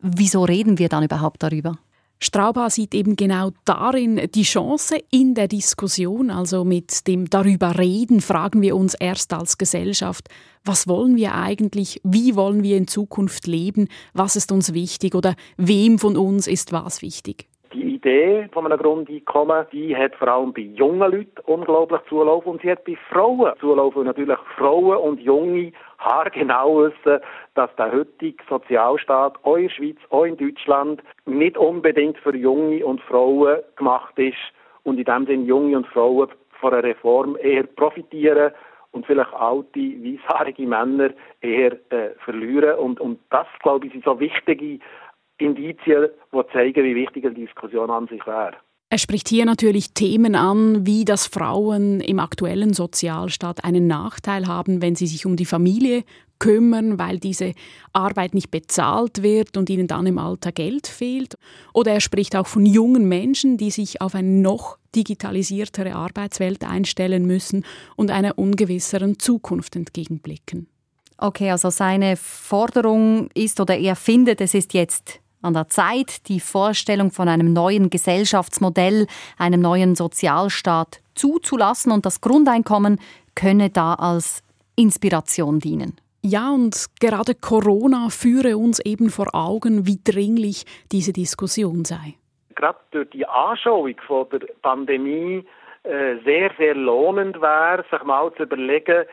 Wieso 0.00 0.42
reden 0.42 0.78
wir 0.78 0.88
dann 0.88 1.04
überhaupt 1.04 1.42
darüber? 1.44 1.78
Strauba 2.20 2.68
sieht 2.68 2.94
eben 2.94 3.14
genau 3.14 3.50
darin 3.64 4.28
die 4.34 4.42
Chance 4.42 4.98
in 5.10 5.34
der 5.34 5.46
Diskussion, 5.46 6.30
also 6.30 6.64
mit 6.64 7.06
dem 7.06 7.30
darüber 7.30 7.78
reden, 7.78 8.20
fragen 8.20 8.60
wir 8.60 8.76
uns 8.76 8.94
erst 8.94 9.32
als 9.32 9.56
Gesellschaft, 9.56 10.28
was 10.64 10.88
wollen 10.88 11.16
wir 11.16 11.34
eigentlich, 11.34 12.00
wie 12.02 12.34
wollen 12.34 12.62
wir 12.62 12.76
in 12.76 12.88
Zukunft 12.88 13.46
leben, 13.46 13.88
was 14.14 14.34
ist 14.34 14.50
uns 14.50 14.74
wichtig? 14.74 15.14
Oder 15.14 15.36
wem 15.56 15.98
von 15.98 16.16
uns 16.16 16.46
ist 16.48 16.72
was 16.72 17.02
wichtig. 17.02 17.48
Die 17.72 17.96
Idee 17.96 18.48
von 18.52 18.64
einem 18.64 18.78
Grundeinkommen, 18.78 19.66
die 19.72 19.94
hat 19.94 20.14
vor 20.14 20.28
allem 20.28 20.54
bei 20.54 20.62
jungen 20.62 21.10
Leuten 21.10 21.40
unglaublich 21.44 22.00
Zulauf 22.08 22.46
und 22.46 22.62
sie 22.62 22.70
hat 22.70 22.84
bei 22.84 22.96
Frauen 23.10 23.52
Zulauf. 23.60 23.94
Und 23.94 24.06
natürlich 24.06 24.38
Frauen 24.56 24.96
und 24.96 25.20
Junge 25.20 25.72
haargenau 25.98 26.84
wissen, 26.84 27.20
dass 27.54 27.74
der 27.76 27.92
heutige 27.92 28.42
Sozialstaat 28.48 29.36
auch 29.44 29.56
in 29.56 29.64
der 29.64 29.70
Schweiz, 29.70 29.98
auch 30.08 30.24
in 30.24 30.38
Deutschland 30.38 31.02
nicht 31.26 31.58
unbedingt 31.58 32.16
für 32.18 32.34
Junge 32.34 32.86
und 32.86 33.02
Frauen 33.02 33.58
gemacht 33.76 34.18
ist 34.18 34.36
und 34.84 34.98
in 34.98 35.04
dem 35.04 35.26
Sinne 35.26 35.44
Junge 35.44 35.76
und 35.76 35.86
Frauen 35.88 36.28
von 36.60 36.72
einer 36.72 36.84
Reform 36.84 37.36
eher 37.40 37.64
profitieren 37.64 38.52
und 38.92 39.06
vielleicht 39.06 39.32
alte, 39.34 39.78
weißhaarige 39.78 40.66
Männer 40.66 41.10
eher 41.42 41.72
äh, 41.90 42.10
verlieren. 42.24 42.78
Und, 42.78 43.00
und 43.00 43.20
das, 43.30 43.46
glaube 43.62 43.86
ich, 43.86 43.92
sind 43.92 44.04
so 44.04 44.18
wichtige 44.18 44.78
Indizien, 45.38 46.08
die 46.32 46.42
zeigen, 46.52 46.84
wie 46.84 46.94
wichtig 46.94 47.24
eine 47.24 47.34
Diskussion 47.34 47.90
an 47.90 48.06
sich 48.08 48.26
wäre. 48.26 48.56
Er 48.90 48.98
spricht 48.98 49.28
hier 49.28 49.44
natürlich 49.44 49.92
Themen 49.92 50.34
an, 50.34 50.86
wie 50.86 51.04
dass 51.04 51.26
Frauen 51.26 52.00
im 52.00 52.18
aktuellen 52.18 52.72
Sozialstaat 52.72 53.62
einen 53.62 53.86
Nachteil 53.86 54.46
haben, 54.46 54.80
wenn 54.80 54.94
sie 54.94 55.06
sich 55.06 55.26
um 55.26 55.36
die 55.36 55.44
Familie 55.44 56.04
kümmern, 56.38 56.98
weil 56.98 57.18
diese 57.18 57.52
Arbeit 57.92 58.32
nicht 58.32 58.50
bezahlt 58.50 59.22
wird 59.22 59.58
und 59.58 59.68
ihnen 59.68 59.88
dann 59.88 60.06
im 60.06 60.16
Alter 60.16 60.52
Geld 60.52 60.86
fehlt. 60.86 61.34
Oder 61.74 61.92
er 61.92 62.00
spricht 62.00 62.34
auch 62.34 62.46
von 62.46 62.64
jungen 62.64 63.08
Menschen, 63.08 63.58
die 63.58 63.70
sich 63.70 64.00
auf 64.00 64.14
eine 64.14 64.28
noch 64.28 64.78
digitalisiertere 64.94 65.94
Arbeitswelt 65.94 66.64
einstellen 66.64 67.26
müssen 67.26 67.66
und 67.94 68.10
einer 68.10 68.38
ungewisseren 68.38 69.18
Zukunft 69.18 69.76
entgegenblicken. 69.76 70.66
Okay, 71.18 71.50
also 71.50 71.68
seine 71.68 72.16
Forderung 72.16 73.28
ist 73.34 73.60
oder 73.60 73.76
er 73.76 73.96
findet, 73.96 74.40
es 74.40 74.54
ist 74.54 74.72
jetzt 74.72 75.20
an 75.48 75.54
der 75.54 75.68
Zeit, 75.68 76.28
die 76.28 76.38
Vorstellung 76.38 77.10
von 77.10 77.28
einem 77.28 77.52
neuen 77.52 77.90
Gesellschaftsmodell, 77.90 79.06
einem 79.38 79.60
neuen 79.60 79.96
Sozialstaat 79.96 81.00
zuzulassen 81.14 81.90
und 81.90 82.06
das 82.06 82.20
Grundeinkommen 82.20 83.00
könne 83.34 83.70
da 83.70 83.94
als 83.94 84.44
Inspiration 84.76 85.58
dienen. 85.58 85.96
Ja, 86.22 86.50
und 86.50 86.86
gerade 87.00 87.34
Corona 87.34 88.08
führe 88.10 88.56
uns 88.56 88.80
eben 88.80 89.10
vor 89.10 89.34
Augen, 89.34 89.86
wie 89.86 89.98
dringlich 90.02 90.64
diese 90.92 91.12
Diskussion 91.12 91.84
sei. 91.84 92.14
Gerade 92.54 92.78
durch 92.90 93.10
die 93.10 93.26
Anschauung 93.26 93.94
von 94.06 94.26
der 94.30 94.46
Pandemie 94.62 95.44
äh, 95.84 96.16
sehr, 96.24 96.50
sehr 96.58 96.74
lohnend 96.74 97.40
wäre, 97.40 97.84
sich 97.90 98.02
mal 98.02 98.32
zu 98.36 98.42
überlegen, 98.42 99.04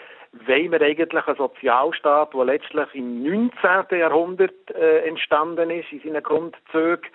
wollen 0.45 0.71
wir 0.71 0.82
eigentlich 0.82 1.28
einen 1.28 1.38
Sozialstaat, 1.38 2.34
der 2.34 2.45
letztlich 2.45 2.88
im 2.93 3.24
19. 3.24 4.00
Jahrhundert 4.00 4.71
äh, 4.71 5.08
entstanden 5.08 5.69
ist, 5.69 5.91
in 5.91 6.02
seinen 6.02 6.24
Grundzügen, 6.24 7.10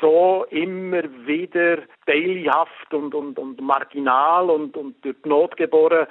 so 0.00 0.46
immer 0.50 1.02
wieder 1.26 1.78
teilhaft 2.06 2.94
und, 2.94 3.14
und, 3.14 3.38
und 3.38 3.60
marginal 3.60 4.50
und, 4.50 4.76
und 4.76 5.04
durch 5.04 5.16
die 5.24 5.28
Not 5.28 5.56
geboren 5.56 6.06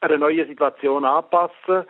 einer 0.00 0.18
neuen 0.18 0.46
Situation 0.48 1.04
anpassen. 1.04 1.84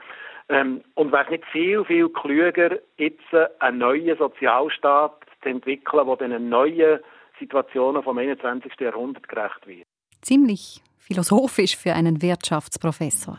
Ähm, 0.48 0.82
und 0.94 1.12
wäre 1.12 1.24
es 1.24 1.30
nicht 1.30 1.44
viel, 1.46 1.84
viel 1.84 2.08
klüger, 2.08 2.78
jetzt 2.96 3.34
einen 3.60 3.78
neuen 3.78 4.18
Sozialstaat 4.18 5.24
zu 5.42 5.48
entwickeln, 5.48 6.06
der 6.06 6.28
den 6.28 6.48
neuen 6.48 6.98
Situationen 7.38 8.02
vom 8.02 8.18
21. 8.18 8.72
Jahrhundert 8.80 9.28
gerecht 9.28 9.66
wird. 9.66 9.86
Ziemlich 10.20 10.82
philosophisch 10.98 11.76
für 11.76 11.94
einen 11.94 12.20
Wirtschaftsprofessor. 12.20 13.38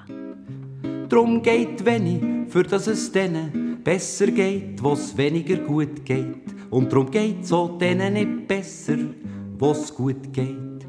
Drum 1.12 1.41
geht 1.41 1.84
wenig, 1.84 2.50
für 2.50 2.63
dass 2.63 2.88
es 2.88 3.12
denen 3.12 3.84
besser 3.84 4.28
geht, 4.28 4.82
was 4.82 5.17
weniger 5.17 5.58
gut 5.58 6.06
geht. 6.06 6.45
Und 6.69 6.93
drum 6.93 7.12
geht 7.12 7.45
so 7.45 7.67
denen 7.67 8.13
nicht 8.13 8.47
besser, 8.47 8.95
was 9.60 9.93
gut 9.93 10.32
geht. 10.32 10.88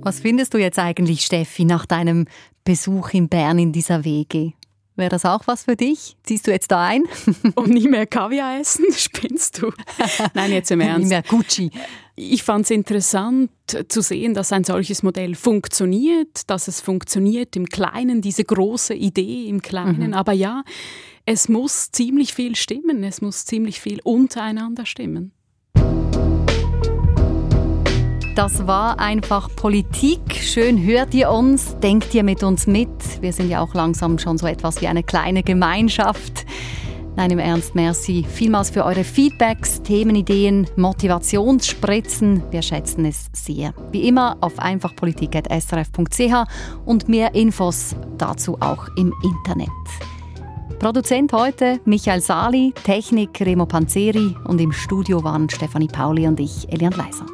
Was 0.00 0.20
findest 0.20 0.54
du 0.54 0.58
jetzt 0.58 0.78
eigentlich, 0.78 1.20
Steffi, 1.20 1.66
nach 1.66 1.84
deinem 1.84 2.24
Besuch 2.64 3.10
in 3.10 3.28
Bern 3.28 3.58
in 3.58 3.72
dieser 3.72 4.06
WG? 4.06 4.52
Wäre 4.96 5.10
das 5.10 5.26
auch 5.26 5.46
was 5.46 5.64
für 5.64 5.76
dich? 5.76 6.16
Ziehst 6.22 6.46
du 6.46 6.50
jetzt 6.50 6.70
da 6.70 6.86
ein? 6.86 7.04
Und 7.56 7.68
nie 7.68 7.88
mehr 7.88 8.06
Kaviar 8.06 8.58
essen? 8.58 8.86
Spinnst 8.96 9.60
du? 9.60 9.70
Nein, 10.32 10.52
jetzt 10.52 10.70
im 10.70 10.80
Ernst. 10.80 11.02
Nie 11.02 11.08
mehr 11.10 11.22
Gucci. 11.22 11.70
Ich 12.20 12.42
fand 12.42 12.64
es 12.64 12.72
interessant 12.72 13.50
zu 13.86 14.02
sehen, 14.02 14.34
dass 14.34 14.52
ein 14.52 14.64
solches 14.64 15.04
Modell 15.04 15.36
funktioniert, 15.36 16.50
dass 16.50 16.66
es 16.66 16.80
funktioniert 16.80 17.54
im 17.54 17.66
Kleinen, 17.66 18.22
diese 18.22 18.42
große 18.42 18.92
Idee 18.92 19.46
im 19.46 19.62
Kleinen. 19.62 20.08
Mhm. 20.08 20.14
Aber 20.14 20.32
ja, 20.32 20.64
es 21.26 21.48
muss 21.48 21.92
ziemlich 21.92 22.34
viel 22.34 22.56
stimmen, 22.56 23.04
es 23.04 23.20
muss 23.20 23.44
ziemlich 23.44 23.80
viel 23.80 24.00
untereinander 24.02 24.84
stimmen. 24.84 25.30
Das 28.34 28.66
war 28.66 28.98
einfach 28.98 29.54
Politik. 29.54 30.20
Schön 30.40 30.82
hört 30.82 31.14
ihr 31.14 31.30
uns, 31.30 31.76
denkt 31.78 32.12
ihr 32.14 32.24
mit 32.24 32.42
uns 32.42 32.66
mit. 32.66 32.88
Wir 33.20 33.32
sind 33.32 33.48
ja 33.48 33.60
auch 33.60 33.74
langsam 33.74 34.18
schon 34.18 34.38
so 34.38 34.48
etwas 34.48 34.80
wie 34.80 34.88
eine 34.88 35.04
kleine 35.04 35.44
Gemeinschaft. 35.44 36.46
Nein, 37.18 37.32
im 37.32 37.40
Ernst, 37.40 37.74
merci 37.74 38.24
vielmals 38.32 38.70
für 38.70 38.84
eure 38.84 39.02
Feedbacks, 39.02 39.82
Themenideen, 39.82 40.68
Motivationsspritzen. 40.76 42.44
Wir 42.52 42.62
schätzen 42.62 43.04
es 43.06 43.28
sehr. 43.32 43.74
Wie 43.90 44.06
immer 44.06 44.36
auf 44.40 44.56
einfachpolitik.srf.ch 44.60 46.44
und 46.84 47.08
mehr 47.08 47.34
Infos 47.34 47.96
dazu 48.18 48.56
auch 48.60 48.86
im 48.96 49.12
Internet. 49.24 49.68
Produzent 50.78 51.32
heute 51.32 51.80
Michael 51.86 52.20
Sali, 52.20 52.72
Technik 52.84 53.40
Remo 53.40 53.66
Panzeri 53.66 54.36
und 54.44 54.60
im 54.60 54.70
Studio 54.70 55.24
waren 55.24 55.50
Stefanie 55.50 55.88
Pauli 55.88 56.24
und 56.28 56.38
ich, 56.38 56.72
Elian 56.72 56.92
Leiser. 56.92 57.26